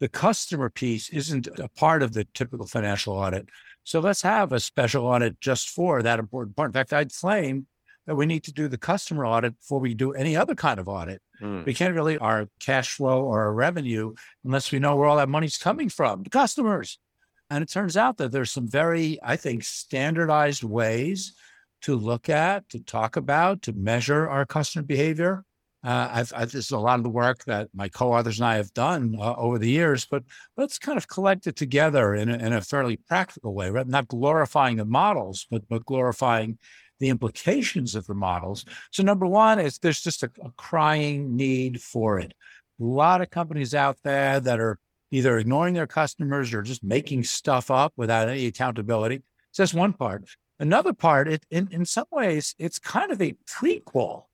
the 0.00 0.08
customer 0.08 0.68
piece 0.68 1.08
isn't 1.08 1.48
a 1.58 1.68
part 1.70 2.02
of 2.02 2.12
the 2.12 2.26
typical 2.34 2.66
financial 2.66 3.14
audit. 3.14 3.48
So 3.84 4.00
let's 4.00 4.22
have 4.22 4.52
a 4.52 4.60
special 4.60 5.06
audit 5.06 5.40
just 5.40 5.70
for 5.70 6.02
that 6.02 6.18
important 6.18 6.54
part. 6.56 6.70
In 6.70 6.72
fact, 6.74 6.92
I'd 6.92 7.14
claim 7.14 7.66
that 8.06 8.14
we 8.14 8.26
need 8.26 8.44
to 8.44 8.52
do 8.52 8.68
the 8.68 8.78
customer 8.78 9.26
audit 9.26 9.58
before 9.58 9.80
we 9.80 9.94
do 9.94 10.12
any 10.12 10.36
other 10.36 10.54
kind 10.54 10.78
of 10.78 10.88
audit. 10.88 11.20
Mm. 11.42 11.66
We 11.66 11.74
can't 11.74 11.94
really 11.94 12.18
our 12.18 12.48
cash 12.60 12.90
flow 12.90 13.24
or 13.24 13.42
our 13.42 13.52
revenue 13.52 14.14
unless 14.44 14.70
we 14.72 14.78
know 14.78 14.96
where 14.96 15.08
all 15.08 15.16
that 15.16 15.28
money's 15.28 15.58
coming 15.58 15.88
from, 15.88 16.22
the 16.22 16.30
customers. 16.30 16.98
And 17.50 17.62
it 17.62 17.70
turns 17.70 17.96
out 17.96 18.16
that 18.18 18.32
there's 18.32 18.50
some 18.50 18.68
very, 18.68 19.18
I 19.22 19.36
think, 19.36 19.64
standardized 19.64 20.64
ways 20.64 21.34
to 21.82 21.94
look 21.94 22.28
at, 22.28 22.68
to 22.70 22.80
talk 22.80 23.16
about, 23.16 23.62
to 23.62 23.72
measure 23.72 24.28
our 24.28 24.46
customer 24.46 24.84
behavior. 24.84 25.44
Uh, 25.84 26.08
I've, 26.10 26.32
I've, 26.34 26.50
this 26.50 26.64
is 26.64 26.70
a 26.72 26.78
lot 26.78 26.98
of 26.98 27.04
the 27.04 27.10
work 27.10 27.44
that 27.44 27.68
my 27.72 27.88
co-authors 27.88 28.40
and 28.40 28.46
I 28.46 28.56
have 28.56 28.74
done 28.74 29.14
uh, 29.20 29.34
over 29.36 29.58
the 29.58 29.70
years, 29.70 30.04
but 30.04 30.24
let's 30.56 30.80
kind 30.80 30.98
of 30.98 31.06
collect 31.06 31.46
it 31.46 31.54
together 31.54 32.14
in 32.14 32.28
a, 32.28 32.34
in 32.38 32.52
a 32.52 32.60
fairly 32.60 32.96
practical 32.96 33.54
way, 33.54 33.70
right? 33.70 33.86
not 33.86 34.08
glorifying 34.08 34.78
the 34.78 34.84
models, 34.84 35.46
but 35.48 35.62
but 35.68 35.86
glorifying 35.86 36.58
the 37.00 37.08
implications 37.08 37.94
of 37.94 38.06
the 38.06 38.14
models. 38.14 38.64
So 38.90 39.02
number 39.02 39.26
one 39.26 39.58
is 39.58 39.78
there's 39.78 40.02
just 40.02 40.22
a, 40.22 40.30
a 40.42 40.50
crying 40.56 41.36
need 41.36 41.80
for 41.80 42.18
it. 42.18 42.32
A 42.80 42.84
lot 42.84 43.20
of 43.20 43.30
companies 43.30 43.74
out 43.74 43.98
there 44.02 44.40
that 44.40 44.60
are 44.60 44.78
either 45.10 45.38
ignoring 45.38 45.74
their 45.74 45.86
customers 45.86 46.52
or 46.52 46.62
just 46.62 46.82
making 46.82 47.24
stuff 47.24 47.70
up 47.70 47.92
without 47.96 48.28
any 48.28 48.46
accountability. 48.46 49.22
So 49.52 49.62
that's 49.62 49.74
one 49.74 49.92
part. 49.92 50.24
Another 50.58 50.92
part, 50.92 51.28
it, 51.28 51.44
in, 51.50 51.68
in 51.70 51.84
some 51.84 52.06
ways, 52.10 52.54
it's 52.58 52.78
kind 52.78 53.12
of 53.12 53.20
a 53.20 53.34
prequel 53.48 54.24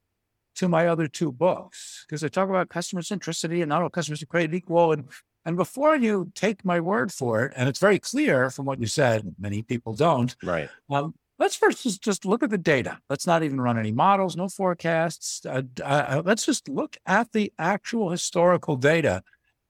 to 0.54 0.69
my 0.69 0.87
other 0.87 1.09
two 1.09 1.33
books 1.33 2.04
because 2.07 2.23
I 2.23 2.28
talk 2.28 2.49
about 2.49 2.69
customer 2.69 3.02
centricity 3.02 3.61
and 3.61 3.69
not 3.69 3.83
all 3.83 3.90
customers 3.90 4.23
are 4.23 4.26
created 4.26 4.54
equal. 4.54 4.92
And, 4.92 5.09
and 5.45 5.57
before 5.57 5.97
you 5.97 6.31
take 6.35 6.64
my 6.64 6.78
word 6.78 7.12
for 7.12 7.45
it, 7.45 7.52
and 7.57 7.69
it's 7.69 7.81
very 7.81 7.99
clear 7.99 8.50
from 8.50 8.66
what 8.66 8.81
you 8.81 8.87
said, 8.87 9.35
many 9.38 9.62
people 9.62 9.95
don't. 9.95 10.35
Right. 10.42 10.69
Um, 10.90 11.14
let's 11.39 11.57
first 11.57 11.83
just, 11.83 12.03
just 12.03 12.25
look 12.25 12.43
at 12.43 12.51
the 12.51 12.59
data. 12.59 12.99
Let's 13.09 13.27
not 13.27 13.43
even 13.43 13.61
run 13.61 13.79
any 13.79 13.93
models, 13.93 14.37
no 14.37 14.49
forecasts. 14.49 15.45
Uh, 15.47 15.62
uh, 15.83 16.23
let's 16.25 16.47
just 16.47 16.69
look 16.69 16.97
at 17.07 17.33
the 17.33 17.53
actual 17.59 18.11
historical 18.11 18.77
data 18.77 19.23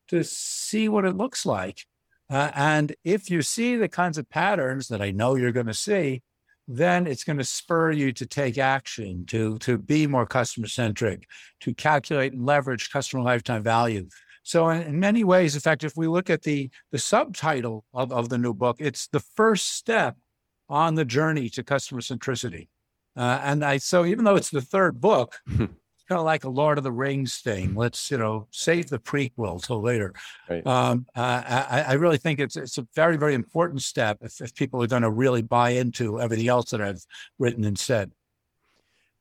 to 0.09 0.23
see 0.25 0.89
what 0.89 1.05
it 1.05 1.17
looks 1.17 1.47
like. 1.47 1.87
Uh, 2.31 2.51
and 2.55 2.95
if 3.05 3.31
you 3.31 3.43
see 3.43 3.77
the 3.77 3.89
kinds 3.89 4.19
of 4.19 4.29
patterns 4.29 4.89
that 4.89 5.03
I 5.03 5.11
know 5.11 5.35
you're 5.35 5.53
going 5.53 5.67
to 5.67 5.75
see, 5.75 6.23
then 6.69 7.07
it's 7.07 7.25
going 7.25 7.39
to 7.39 7.45
spur 7.45 7.91
you 7.91 8.13
to 8.13 8.27
take 8.27 8.57
action, 8.57 9.27
to, 9.27 9.59
to 9.59 9.79
be 9.79 10.07
more 10.07 10.27
customer 10.27 10.69
centric, 10.69 11.27
to 11.61 11.75
calculate 11.75 12.33
and 12.33 12.47
leverage 12.47 12.91
customer 12.91 13.23
lifetime 13.23 13.63
value. 13.63 14.09
So 14.45 14.69
in, 14.71 14.83
in, 14.83 15.01
many 15.01 15.25
ways, 15.25 15.55
in 15.55 15.61
fact, 15.61 15.85
if 15.85 15.93
we 15.97 16.07
look 16.07 16.31
at 16.31 16.43
the, 16.43 16.71
the 16.91 16.99
subtitle 16.99 17.85
of, 17.93 18.13
of 18.13 18.29
the 18.29 18.39
new 18.39 18.55
book, 18.55 18.77
it's 18.79 19.09
the 19.09 19.21
first 19.21 19.75
step 19.77 20.17
on 20.69 20.95
the 20.95 21.05
journey 21.05 21.49
to 21.51 21.63
customer 21.63 22.01
centricity. 22.01 22.69
Uh, 23.17 23.41
and 23.43 23.65
I, 23.65 23.77
so 23.79 24.05
even 24.05 24.25
though 24.25 24.37
it's 24.37 24.51
the 24.51 24.61
third 24.61 25.01
book, 25.01 25.39
it's 26.03 26.05
kind 26.09 26.19
of 26.19 26.25
like 26.25 26.45
a 26.45 26.49
Lord 26.49 26.79
of 26.79 26.85
the 26.85 26.93
Rings 26.93 27.39
thing. 27.39 27.75
Let's 27.75 28.11
you 28.11 28.19
know 28.19 28.49
save 28.51 28.89
the 28.89 28.99
prequel 28.99 29.63
till 29.63 29.83
later. 29.83 30.15
Right. 30.49 30.67
Um, 30.67 31.07
uh, 31.15 31.43
I, 31.47 31.85
I, 31.89 31.93
really 31.95 32.17
think 32.17 32.41
it's 32.41 32.57
it's 32.57 32.79
a 32.79 32.87
very 32.95 33.17
very 33.17 33.35
important 33.35 33.83
step 33.83 34.19
if, 34.23 34.41
if 34.41 34.55
people 34.55 34.83
are 34.83 34.87
going 34.87 35.03
to 35.03 35.11
really 35.11 35.43
buy 35.43 35.71
into 35.71 36.21
everything 36.21 36.49
else 36.49 36.71
that 36.71 36.81
I've 36.81 37.05
written 37.39 37.65
and 37.65 37.79
said. 37.79 38.13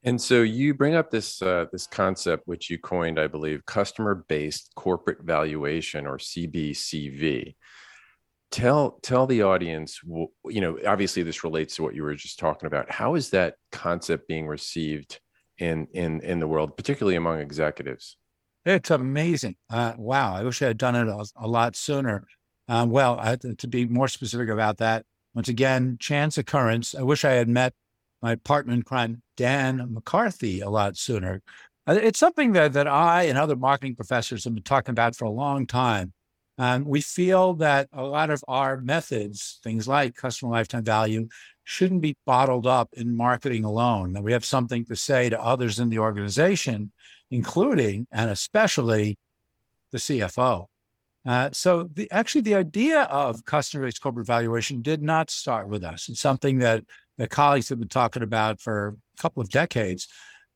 And 0.04 0.20
so 0.20 0.42
you 0.42 0.74
bring 0.74 0.96
up 0.96 1.12
this 1.12 1.42
uh, 1.42 1.66
this 1.72 1.86
concept 1.86 2.48
which 2.48 2.70
you 2.70 2.80
coined, 2.80 3.20
I 3.20 3.28
believe, 3.28 3.66
customer 3.66 4.26
based 4.28 4.72
corporate 4.76 5.22
valuation 5.22 6.08
or 6.08 6.18
CBCV. 6.18 7.56
Tell 8.52 9.00
tell 9.02 9.28
the 9.28 9.44
audience, 9.44 10.02
you 10.04 10.62
know, 10.62 10.78
obviously 10.86 11.24
this 11.24 11.44
relates 11.44 11.76
to 11.76 11.84
what 11.84 11.96
you 11.96 12.04
were 12.04 12.16
just 12.16 12.38
talking 12.38 12.68
about. 12.68 12.92
How 12.92 13.16
is 13.16 13.30
that 13.30 13.56
concept 13.72 14.28
being 14.28 14.46
received? 14.46 15.20
in 15.62 15.88
in 15.94 16.20
in 16.22 16.40
the 16.40 16.48
world, 16.48 16.76
particularly 16.76 17.16
among 17.16 17.40
executives. 17.40 18.18
It's 18.66 18.92
amazing. 18.92 19.56
Uh, 19.70 19.94
wow, 19.98 20.36
I 20.36 20.44
wish 20.44 20.62
I 20.62 20.68
had 20.68 20.78
done 20.78 20.96
it 20.96 21.08
a, 21.08 21.26
a 21.36 21.48
lot 21.48 21.76
sooner. 21.76 22.26
Um, 22.68 22.90
well, 22.90 23.20
I, 23.20 23.36
to 23.36 23.68
be 23.68 23.86
more 23.86 24.08
specific 24.08 24.50
about 24.50 24.78
that, 24.78 25.06
once 25.34 25.50
again, 25.50 25.98
chance 26.00 26.38
occurrence. 26.38 26.94
I 26.94 27.02
wish 27.02 27.26
I 27.26 27.32
had 27.32 27.50
met 27.50 27.74
my 28.22 28.36
partner 28.36 28.74
in 28.74 28.84
crime, 28.84 29.24
Dan 29.36 29.88
McCarthy, 29.92 30.62
a 30.62 30.70
lot 30.70 30.96
sooner. 30.96 31.42
Uh, 31.88 31.98
it's 32.02 32.20
something 32.20 32.52
that, 32.54 32.74
that 32.74 32.88
I 32.88 33.24
and 33.24 33.38
other 33.38 33.56
marketing 33.56 33.96
professors 33.96 34.44
have 34.44 34.54
been 34.54 34.64
talking 34.64 34.92
about 34.92 35.16
for 35.16 35.26
a 35.26 35.32
long 35.32 35.66
time. 35.66 36.14
Um, 36.58 36.86
we 36.86 37.02
feel 37.02 37.54
that 37.56 37.88
a 37.94 38.04
lot 38.04 38.30
of 38.30 38.44
our 38.48 38.80
methods, 38.82 39.60
things 39.64 39.88
like 39.88 40.16
customer 40.16 40.52
lifetime 40.52 40.84
value, 40.84 41.28
shouldn't 41.64 42.02
be 42.02 42.18
bottled 42.26 42.68
up 42.68 42.90
in 42.94 43.16
marketing 43.16 43.64
alone. 43.64 44.14
That 44.14 44.24
we 44.24 44.34
have 44.34 44.46
something 44.46 44.86
to 44.86 44.96
say 44.96 45.30
to 45.30 45.42
others 45.42 45.80
in 45.80 45.90
the 45.90 46.00
organization, 46.00 46.92
including 47.30 48.08
and 48.12 48.30
especially 48.30 49.18
the 49.92 49.98
CFO. 49.98 50.66
Uh, 51.26 51.50
so 51.54 51.88
the, 51.94 52.10
actually, 52.12 52.42
the 52.42 52.56
idea 52.56 53.04
of 53.04 53.46
customer-based 53.46 54.02
corporate 54.02 54.26
valuation 54.26 54.82
did 54.82 55.02
not 55.02 55.30
start 55.30 55.68
with 55.68 55.84
us. 55.84 56.10
It's 56.10 56.20
something 56.20 56.60
that 56.60 56.84
the 57.18 57.28
colleagues 57.28 57.70
have 57.70 57.80
been 57.80 57.88
talking 57.88 58.24
about 58.24 58.60
for 58.60 58.98
a 59.18 59.22
couple 59.22 59.42
of 59.42 59.50
decades, 59.50 60.08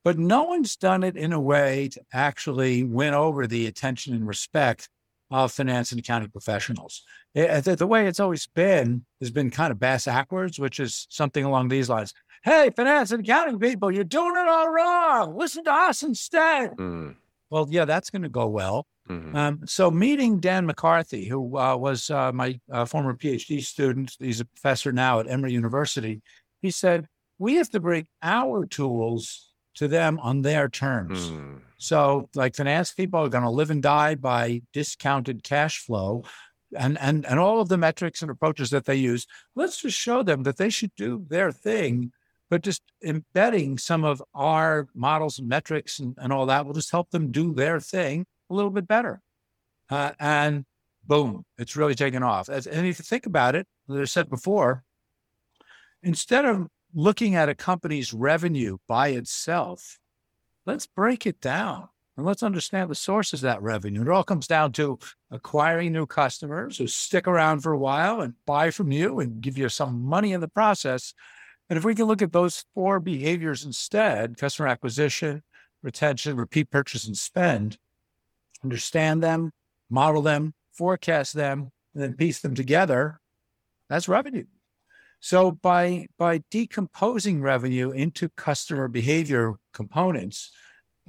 but 0.03 0.17
no 0.17 0.43
one's 0.43 0.75
done 0.75 1.03
it 1.03 1.15
in 1.15 1.33
a 1.33 1.39
way 1.39 1.89
to 1.89 2.01
actually 2.11 2.83
win 2.83 3.13
over 3.13 3.45
the 3.45 3.67
attention 3.67 4.15
and 4.15 4.27
respect 4.27 4.89
of 5.31 5.51
finance 5.51 5.91
and 5.91 5.99
accounting 5.99 6.29
professionals. 6.29 7.03
It, 7.33 7.63
the, 7.65 7.75
the, 7.75 7.87
way 7.87 8.07
it's 8.07 8.19
always 8.19 8.47
been 8.47 9.05
has 9.19 9.31
been 9.31 9.49
kind 9.49 9.71
of 9.71 9.79
bass 9.79 10.05
backwards, 10.05 10.59
which 10.59 10.79
is 10.79 11.07
something 11.09 11.43
along 11.43 11.69
these 11.69 11.89
lines. 11.89 12.13
Hey, 12.43 12.69
finance 12.75 13.11
and 13.11 13.23
accounting 13.23 13.59
people, 13.59 13.91
you're 13.91 14.03
doing 14.03 14.35
it 14.35 14.47
all 14.47 14.69
wrong. 14.69 15.35
Listen 15.35 15.63
to 15.63 15.73
us 15.73 16.03
instead. 16.03 16.71
Mm. 16.77 17.15
Well, 17.49 17.67
yeah, 17.69 17.85
that's 17.85 18.09
going 18.09 18.21
to 18.21 18.29
go 18.29 18.47
well. 18.47 18.85
Mm-hmm. 19.09 19.35
Um, 19.35 19.59
so, 19.65 19.91
meeting 19.91 20.39
Dan 20.39 20.65
McCarthy, 20.65 21.27
who 21.27 21.57
uh, 21.57 21.75
was 21.75 22.09
uh, 22.09 22.31
my 22.31 22.59
uh, 22.71 22.85
former 22.85 23.13
PhD 23.15 23.63
student, 23.63 24.15
he's 24.19 24.41
a 24.41 24.45
professor 24.45 24.91
now 24.91 25.19
at 25.19 25.29
Emory 25.29 25.53
University. 25.53 26.21
He 26.61 26.71
said, 26.71 27.07
We 27.37 27.55
have 27.55 27.69
to 27.71 27.79
bring 27.79 28.07
our 28.23 28.65
tools 28.65 29.53
to 29.75 29.87
them 29.87 30.19
on 30.19 30.41
their 30.41 30.69
terms. 30.69 31.29
Mm. 31.29 31.61
So, 31.85 32.29
like 32.33 32.55
finance 32.55 32.93
people 32.93 33.19
are 33.19 33.29
going 33.29 33.43
to 33.43 33.49
live 33.51 33.69
and 33.69 33.83
die 33.83 34.15
by 34.15 34.63
discounted 34.73 35.43
cash 35.43 35.77
flow 35.77 36.23
and, 36.75 36.97
and, 36.99 37.27
and 37.27 37.39
all 37.39 37.61
of 37.61 37.69
the 37.69 37.77
metrics 37.77 38.23
and 38.23 38.31
approaches 38.31 38.71
that 38.71 38.85
they 38.85 38.95
use. 38.95 39.27
Let's 39.55 39.79
just 39.79 39.95
show 39.95 40.23
them 40.23 40.41
that 40.43 40.57
they 40.57 40.71
should 40.71 40.95
do 40.97 41.25
their 41.29 41.51
thing, 41.51 42.11
but 42.49 42.63
just 42.63 42.81
embedding 43.03 43.77
some 43.77 44.03
of 44.03 44.23
our 44.33 44.87
models 44.95 45.37
and 45.37 45.47
metrics 45.47 45.99
and, 45.99 46.15
and 46.17 46.33
all 46.33 46.47
that 46.47 46.65
will 46.65 46.73
just 46.73 46.89
help 46.89 47.11
them 47.11 47.31
do 47.31 47.53
their 47.53 47.79
thing 47.79 48.25
a 48.49 48.55
little 48.55 48.71
bit 48.71 48.87
better. 48.87 49.21
Uh, 49.87 50.13
and 50.19 50.65
boom, 51.05 51.45
it's 51.59 51.75
really 51.75 51.93
taken 51.93 52.23
off. 52.23 52.49
As, 52.49 52.65
and 52.65 52.87
if 52.87 52.97
you 52.97 53.03
think 53.03 53.27
about 53.27 53.53
it, 53.53 53.67
as 53.91 53.95
I 53.95 54.05
said 54.05 54.31
before, 54.31 54.83
instead 56.01 56.45
of 56.45 56.67
looking 56.95 57.35
at 57.35 57.47
a 57.47 57.53
company's 57.53 58.11
revenue 58.11 58.77
by 58.87 59.09
itself, 59.09 59.99
let's 60.65 60.85
break 60.85 61.25
it 61.25 61.41
down 61.41 61.89
and 62.17 62.25
let's 62.25 62.43
understand 62.43 62.89
the 62.89 62.95
sources 62.95 63.43
of 63.43 63.47
that 63.47 63.61
revenue. 63.61 64.01
It 64.01 64.09
all 64.09 64.23
comes 64.23 64.47
down 64.47 64.71
to 64.73 64.99
acquiring 65.31 65.91
new 65.91 66.05
customers 66.05 66.77
who 66.77 66.87
stick 66.87 67.27
around 67.27 67.61
for 67.61 67.73
a 67.73 67.77
while 67.77 68.21
and 68.21 68.33
buy 68.45 68.71
from 68.71 68.91
you 68.91 69.19
and 69.19 69.41
give 69.41 69.57
you 69.57 69.69
some 69.69 70.01
money 70.01 70.31
in 70.33 70.41
the 70.41 70.47
process. 70.47 71.13
And 71.69 71.77
if 71.77 71.83
we 71.83 71.95
can 71.95 72.05
look 72.05 72.21
at 72.21 72.31
those 72.31 72.63
four 72.73 72.99
behaviors 72.99 73.65
instead 73.65 74.37
customer 74.37 74.67
acquisition, 74.67 75.43
retention, 75.83 76.37
repeat 76.37 76.69
purchase, 76.69 77.05
and 77.05 77.17
spend 77.17 77.77
understand 78.63 79.21
them, 79.21 79.51
model 79.91 80.23
them, 80.23 80.53
forecast 80.71 81.33
them, 81.33 81.69
and 81.93 82.01
then 82.01 82.13
piece 82.13 82.39
them 82.39 82.55
together 82.55 83.19
that's 83.89 84.09
revenue. 84.09 84.45
So 85.25 85.49
by 85.49 86.05
by 86.19 86.43
decomposing 86.51 87.41
revenue 87.41 87.89
into 87.89 88.29
customer 88.29 88.87
behavior 88.87 89.55
components, 89.73 90.51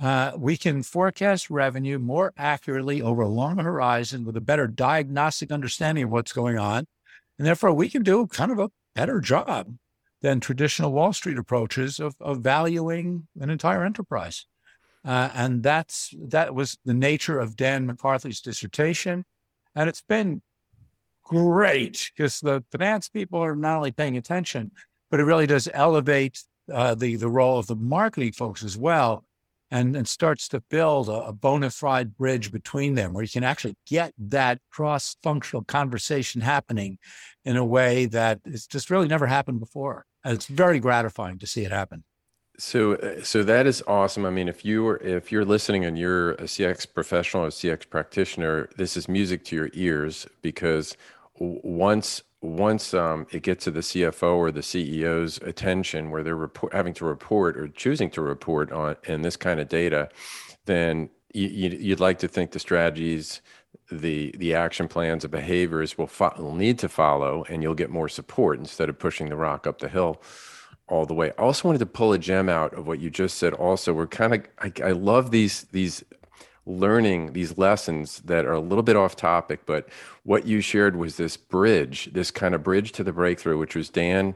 uh, 0.00 0.32
we 0.38 0.56
can 0.56 0.82
forecast 0.82 1.50
revenue 1.50 1.98
more 1.98 2.32
accurately 2.38 3.02
over 3.02 3.20
a 3.20 3.28
longer 3.28 3.62
horizon 3.62 4.24
with 4.24 4.34
a 4.38 4.40
better 4.40 4.68
diagnostic 4.68 5.52
understanding 5.52 6.04
of 6.04 6.10
what's 6.10 6.32
going 6.32 6.56
on, 6.58 6.86
and 7.36 7.46
therefore 7.46 7.74
we 7.74 7.90
can 7.90 8.02
do 8.02 8.26
kind 8.26 8.50
of 8.50 8.58
a 8.58 8.70
better 8.94 9.20
job 9.20 9.76
than 10.22 10.40
traditional 10.40 10.92
Wall 10.92 11.12
Street 11.12 11.36
approaches 11.36 12.00
of, 12.00 12.16
of 12.18 12.40
valuing 12.40 13.28
an 13.38 13.50
entire 13.50 13.84
enterprise. 13.84 14.46
Uh, 15.04 15.28
and 15.34 15.62
that's 15.62 16.14
that 16.18 16.54
was 16.54 16.78
the 16.86 16.94
nature 16.94 17.38
of 17.38 17.54
Dan 17.54 17.84
McCarthy's 17.84 18.40
dissertation, 18.40 19.26
and 19.74 19.90
it's 19.90 20.00
been 20.08 20.40
great 21.26 22.10
because 22.16 22.40
the 22.40 22.64
finance 22.70 23.08
people 23.08 23.42
are 23.42 23.56
not 23.56 23.76
only 23.76 23.92
paying 23.92 24.16
attention, 24.16 24.70
but 25.10 25.20
it 25.20 25.24
really 25.24 25.46
does 25.46 25.68
elevate 25.72 26.42
uh, 26.72 26.94
the 26.94 27.16
the 27.16 27.28
role 27.28 27.58
of 27.58 27.66
the 27.66 27.76
marketing 27.76 28.32
folks 28.32 28.62
as 28.62 28.76
well, 28.76 29.24
and 29.70 29.96
and 29.96 30.08
starts 30.08 30.48
to 30.48 30.60
build 30.70 31.08
a, 31.08 31.26
a 31.26 31.32
bona 31.32 31.70
fide 31.70 32.16
bridge 32.16 32.52
between 32.52 32.94
them, 32.94 33.12
where 33.12 33.22
you 33.22 33.30
can 33.30 33.44
actually 33.44 33.76
get 33.86 34.12
that 34.18 34.60
cross 34.70 35.16
functional 35.22 35.64
conversation 35.64 36.40
happening 36.40 36.98
in 37.44 37.56
a 37.56 37.64
way 37.64 38.06
that 38.06 38.40
it's 38.44 38.66
just 38.66 38.90
really 38.90 39.08
never 39.08 39.26
happened 39.26 39.60
before. 39.60 40.04
And 40.24 40.34
it's 40.34 40.46
very 40.46 40.80
gratifying 40.80 41.38
to 41.38 41.46
see 41.46 41.64
it 41.64 41.70
happen. 41.70 42.04
So, 42.58 42.94
uh, 42.94 43.22
so 43.22 43.42
that 43.42 43.66
is 43.66 43.82
awesome. 43.86 44.24
I 44.24 44.30
mean, 44.30 44.48
if 44.48 44.64
you 44.64 44.86
are 44.88 44.96
if 44.98 45.30
you're 45.30 45.44
listening 45.44 45.84
and 45.84 45.98
you're 45.98 46.32
a 46.32 46.44
CX 46.44 46.86
professional 46.92 47.44
or 47.44 47.48
CX 47.48 47.88
practitioner, 47.88 48.70
this 48.76 48.96
is 48.96 49.08
music 49.08 49.44
to 49.46 49.56
your 49.56 49.70
ears 49.74 50.26
because 50.40 50.96
once 51.38 52.22
once 52.42 52.94
um, 52.94 53.26
it 53.32 53.42
gets 53.42 53.64
to 53.64 53.70
the 53.70 53.80
CFO 53.80 54.36
or 54.36 54.50
the 54.50 54.60
CEO's 54.60 55.38
attention, 55.38 56.10
where 56.10 56.22
they're 56.22 56.36
report, 56.36 56.72
having 56.72 56.94
to 56.94 57.04
report 57.04 57.56
or 57.56 57.68
choosing 57.68 58.10
to 58.10 58.22
report 58.22 58.70
on 58.70 58.96
in 59.04 59.22
this 59.22 59.36
kind 59.36 59.58
of 59.58 59.68
data, 59.68 60.08
then 60.66 61.10
you, 61.32 61.48
you'd 61.70 62.00
like 62.00 62.18
to 62.18 62.28
think 62.28 62.52
the 62.52 62.58
strategies, 62.58 63.40
the 63.90 64.34
the 64.38 64.54
action 64.54 64.88
plans, 64.88 65.22
the 65.22 65.28
behaviors 65.28 65.98
will, 65.98 66.06
fo- 66.06 66.34
will 66.38 66.54
need 66.54 66.78
to 66.78 66.88
follow, 66.88 67.44
and 67.48 67.62
you'll 67.62 67.74
get 67.74 67.90
more 67.90 68.08
support 68.08 68.58
instead 68.58 68.88
of 68.88 68.98
pushing 68.98 69.28
the 69.28 69.36
rock 69.36 69.66
up 69.66 69.78
the 69.78 69.88
hill 69.88 70.22
all 70.88 71.04
the 71.04 71.14
way. 71.14 71.32
I 71.38 71.42
also 71.42 71.68
wanted 71.68 71.78
to 71.78 71.86
pull 71.86 72.12
a 72.12 72.18
gem 72.18 72.48
out 72.48 72.72
of 72.74 72.86
what 72.86 73.00
you 73.00 73.10
just 73.10 73.38
said. 73.38 73.52
Also, 73.54 73.92
we're 73.92 74.06
kind 74.06 74.34
of 74.34 74.46
I, 74.58 74.72
I 74.84 74.92
love 74.92 75.30
these 75.30 75.64
these 75.72 76.04
learning 76.66 77.32
these 77.32 77.56
lessons 77.56 78.20
that 78.20 78.44
are 78.44 78.52
a 78.52 78.60
little 78.60 78.82
bit 78.82 78.96
off 78.96 79.14
topic, 79.14 79.60
but 79.64 79.88
what 80.24 80.46
you 80.46 80.60
shared 80.60 80.96
was 80.96 81.16
this 81.16 81.36
bridge, 81.36 82.10
this 82.12 82.30
kind 82.32 82.54
of 82.54 82.62
bridge 82.62 82.92
to 82.92 83.04
the 83.04 83.12
breakthrough, 83.12 83.56
which 83.56 83.76
was 83.76 83.88
Dan, 83.88 84.34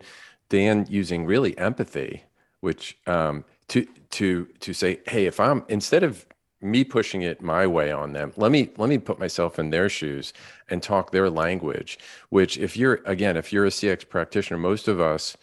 Dan 0.49 0.87
using 0.89 1.27
really 1.27 1.59
empathy, 1.59 2.25
which 2.61 2.97
um, 3.07 3.45
to 3.69 3.87
to 4.11 4.47
to 4.61 4.73
say, 4.73 5.01
hey, 5.07 5.27
if 5.27 5.41
I'm 5.41 5.65
instead 5.69 6.05
of 6.05 6.25
me 6.63 6.85
pushing 6.85 7.23
it 7.23 7.41
my 7.43 7.67
way 7.67 7.91
on 7.91 8.13
them, 8.13 8.33
let 8.37 8.53
me 8.53 8.71
let 8.77 8.89
me 8.89 8.99
put 8.99 9.19
myself 9.19 9.59
in 9.59 9.71
their 9.71 9.89
shoes 9.89 10.33
and 10.69 10.83
talk 10.83 11.11
their 11.11 11.31
language. 11.31 11.99
Which, 12.29 12.59
if 12.59 12.77
you're 12.77 13.01
again, 13.07 13.37
if 13.37 13.53
you're 13.53 13.67
a 13.67 13.71
CX 13.71 14.09
practitioner, 14.09 14.59
most 14.59 14.87
of 14.87 15.01
us 15.01 15.37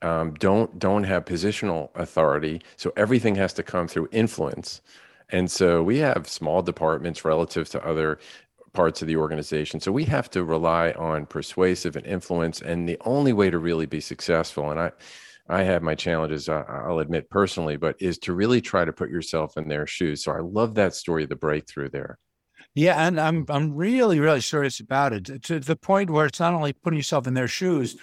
um, 0.00 0.34
don't 0.34 0.78
don't 0.78 1.04
have 1.04 1.26
positional 1.26 1.90
authority, 1.94 2.62
so 2.76 2.92
everything 2.96 3.34
has 3.34 3.52
to 3.54 3.62
come 3.62 3.88
through 3.88 4.08
influence 4.12 4.80
and 5.30 5.50
so 5.50 5.82
we 5.82 5.98
have 5.98 6.28
small 6.28 6.62
departments 6.62 7.24
relative 7.24 7.68
to 7.70 7.86
other 7.86 8.18
parts 8.72 9.00
of 9.02 9.08
the 9.08 9.16
organization. 9.16 9.80
So 9.80 9.92
we 9.92 10.04
have 10.04 10.28
to 10.30 10.44
rely 10.44 10.90
on 10.92 11.26
persuasive 11.26 11.96
and 11.96 12.06
influence. 12.06 12.60
And 12.60 12.88
the 12.88 12.98
only 13.04 13.32
way 13.32 13.48
to 13.48 13.58
really 13.58 13.86
be 13.86 14.00
successful, 14.00 14.70
and 14.70 14.80
I, 14.80 14.90
I 15.48 15.62
have 15.62 15.82
my 15.82 15.94
challenges, 15.94 16.48
I'll 16.48 16.98
admit 16.98 17.30
personally, 17.30 17.76
but 17.76 17.96
is 18.00 18.18
to 18.18 18.32
really 18.32 18.60
try 18.60 18.84
to 18.84 18.92
put 18.92 19.10
yourself 19.10 19.56
in 19.56 19.68
their 19.68 19.86
shoes. 19.86 20.24
So 20.24 20.32
I 20.32 20.40
love 20.40 20.74
that 20.74 20.94
story, 20.94 21.24
the 21.26 21.36
breakthrough 21.36 21.90
there. 21.90 22.18
Yeah, 22.74 23.06
and 23.06 23.20
I'm 23.20 23.44
I'm 23.48 23.74
really 23.74 24.18
really 24.18 24.40
serious 24.40 24.80
about 24.80 25.12
it 25.12 25.42
to 25.44 25.60
the 25.60 25.76
point 25.76 26.10
where 26.10 26.26
it's 26.26 26.40
not 26.40 26.54
only 26.54 26.72
putting 26.72 26.96
yourself 26.96 27.26
in 27.26 27.34
their 27.34 27.46
shoes, 27.46 27.96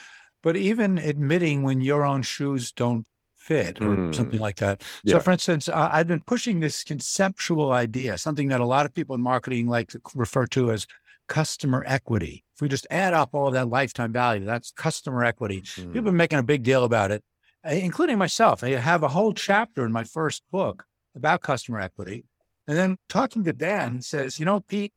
but 0.43 0.55
even 0.55 0.97
admitting 0.97 1.63
when 1.63 1.81
your 1.81 2.05
own 2.05 2.21
shoes 2.21 2.71
don't 2.71 3.05
fit 3.51 3.81
or 3.81 3.95
mm. 3.95 4.15
something 4.15 4.39
like 4.39 4.55
that. 4.57 4.81
Yeah. 5.03 5.15
So, 5.15 5.19
for 5.19 5.31
instance, 5.31 5.67
uh, 5.67 5.89
I've 5.91 6.07
been 6.07 6.21
pushing 6.21 6.61
this 6.61 6.83
conceptual 6.83 7.73
idea, 7.73 8.17
something 8.17 8.47
that 8.47 8.61
a 8.61 8.65
lot 8.65 8.85
of 8.85 8.93
people 8.93 9.13
in 9.15 9.21
marketing 9.21 9.67
like 9.67 9.89
to 9.89 9.99
refer 10.15 10.45
to 10.47 10.71
as 10.71 10.87
customer 11.27 11.83
equity. 11.85 12.45
If 12.55 12.61
we 12.61 12.69
just 12.69 12.87
add 12.89 13.13
up 13.13 13.29
all 13.33 13.47
of 13.47 13.53
that 13.53 13.67
lifetime 13.67 14.13
value, 14.13 14.45
that's 14.45 14.71
customer 14.71 15.25
equity. 15.25 15.61
Mm. 15.61 15.75
People 15.75 15.95
have 15.95 16.05
been 16.05 16.15
making 16.15 16.39
a 16.39 16.43
big 16.43 16.63
deal 16.63 16.85
about 16.85 17.11
it, 17.11 17.23
including 17.65 18.17
myself. 18.17 18.63
I 18.63 18.69
have 18.69 19.03
a 19.03 19.09
whole 19.09 19.33
chapter 19.33 19.85
in 19.85 19.91
my 19.91 20.05
first 20.05 20.43
book 20.51 20.85
about 21.15 21.41
customer 21.41 21.81
equity. 21.81 22.23
And 22.67 22.77
then 22.77 22.97
talking 23.09 23.43
to 23.43 23.53
Dan 23.53 24.01
says, 24.01 24.39
you 24.39 24.45
know, 24.45 24.61
Pete, 24.61 24.93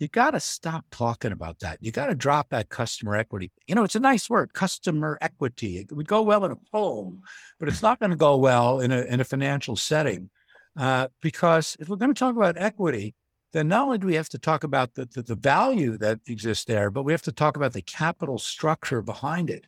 you 0.00 0.08
got 0.08 0.30
to 0.30 0.40
stop 0.40 0.86
talking 0.90 1.30
about 1.30 1.58
that. 1.60 1.76
You 1.82 1.92
got 1.92 2.06
to 2.06 2.14
drop 2.14 2.48
that 2.48 2.70
customer 2.70 3.14
equity. 3.16 3.52
You 3.66 3.74
know, 3.74 3.84
it's 3.84 3.94
a 3.94 4.00
nice 4.00 4.30
word, 4.30 4.54
customer 4.54 5.18
equity. 5.20 5.76
It 5.76 5.92
would 5.92 6.08
go 6.08 6.22
well 6.22 6.44
in 6.46 6.52
a 6.52 6.56
poem, 6.56 7.20
but 7.58 7.68
it's 7.68 7.82
not 7.82 8.00
going 8.00 8.10
to 8.10 8.16
go 8.16 8.38
well 8.38 8.80
in 8.80 8.92
a, 8.92 9.02
in 9.02 9.20
a 9.20 9.24
financial 9.24 9.76
setting. 9.76 10.30
Uh, 10.74 11.08
because 11.20 11.76
if 11.78 11.88
we're 11.88 11.96
going 11.96 12.14
to 12.14 12.18
talk 12.18 12.34
about 12.34 12.56
equity, 12.56 13.14
then 13.52 13.68
not 13.68 13.82
only 13.84 13.98
do 13.98 14.06
we 14.06 14.14
have 14.14 14.30
to 14.30 14.38
talk 14.38 14.64
about 14.64 14.94
the, 14.94 15.06
the, 15.12 15.22
the, 15.22 15.34
value 15.34 15.98
that 15.98 16.20
exists 16.26 16.64
there, 16.64 16.90
but 16.90 17.02
we 17.02 17.12
have 17.12 17.22
to 17.22 17.32
talk 17.32 17.56
about 17.56 17.72
the 17.72 17.82
capital 17.82 18.38
structure 18.38 19.02
behind 19.02 19.50
it. 19.50 19.66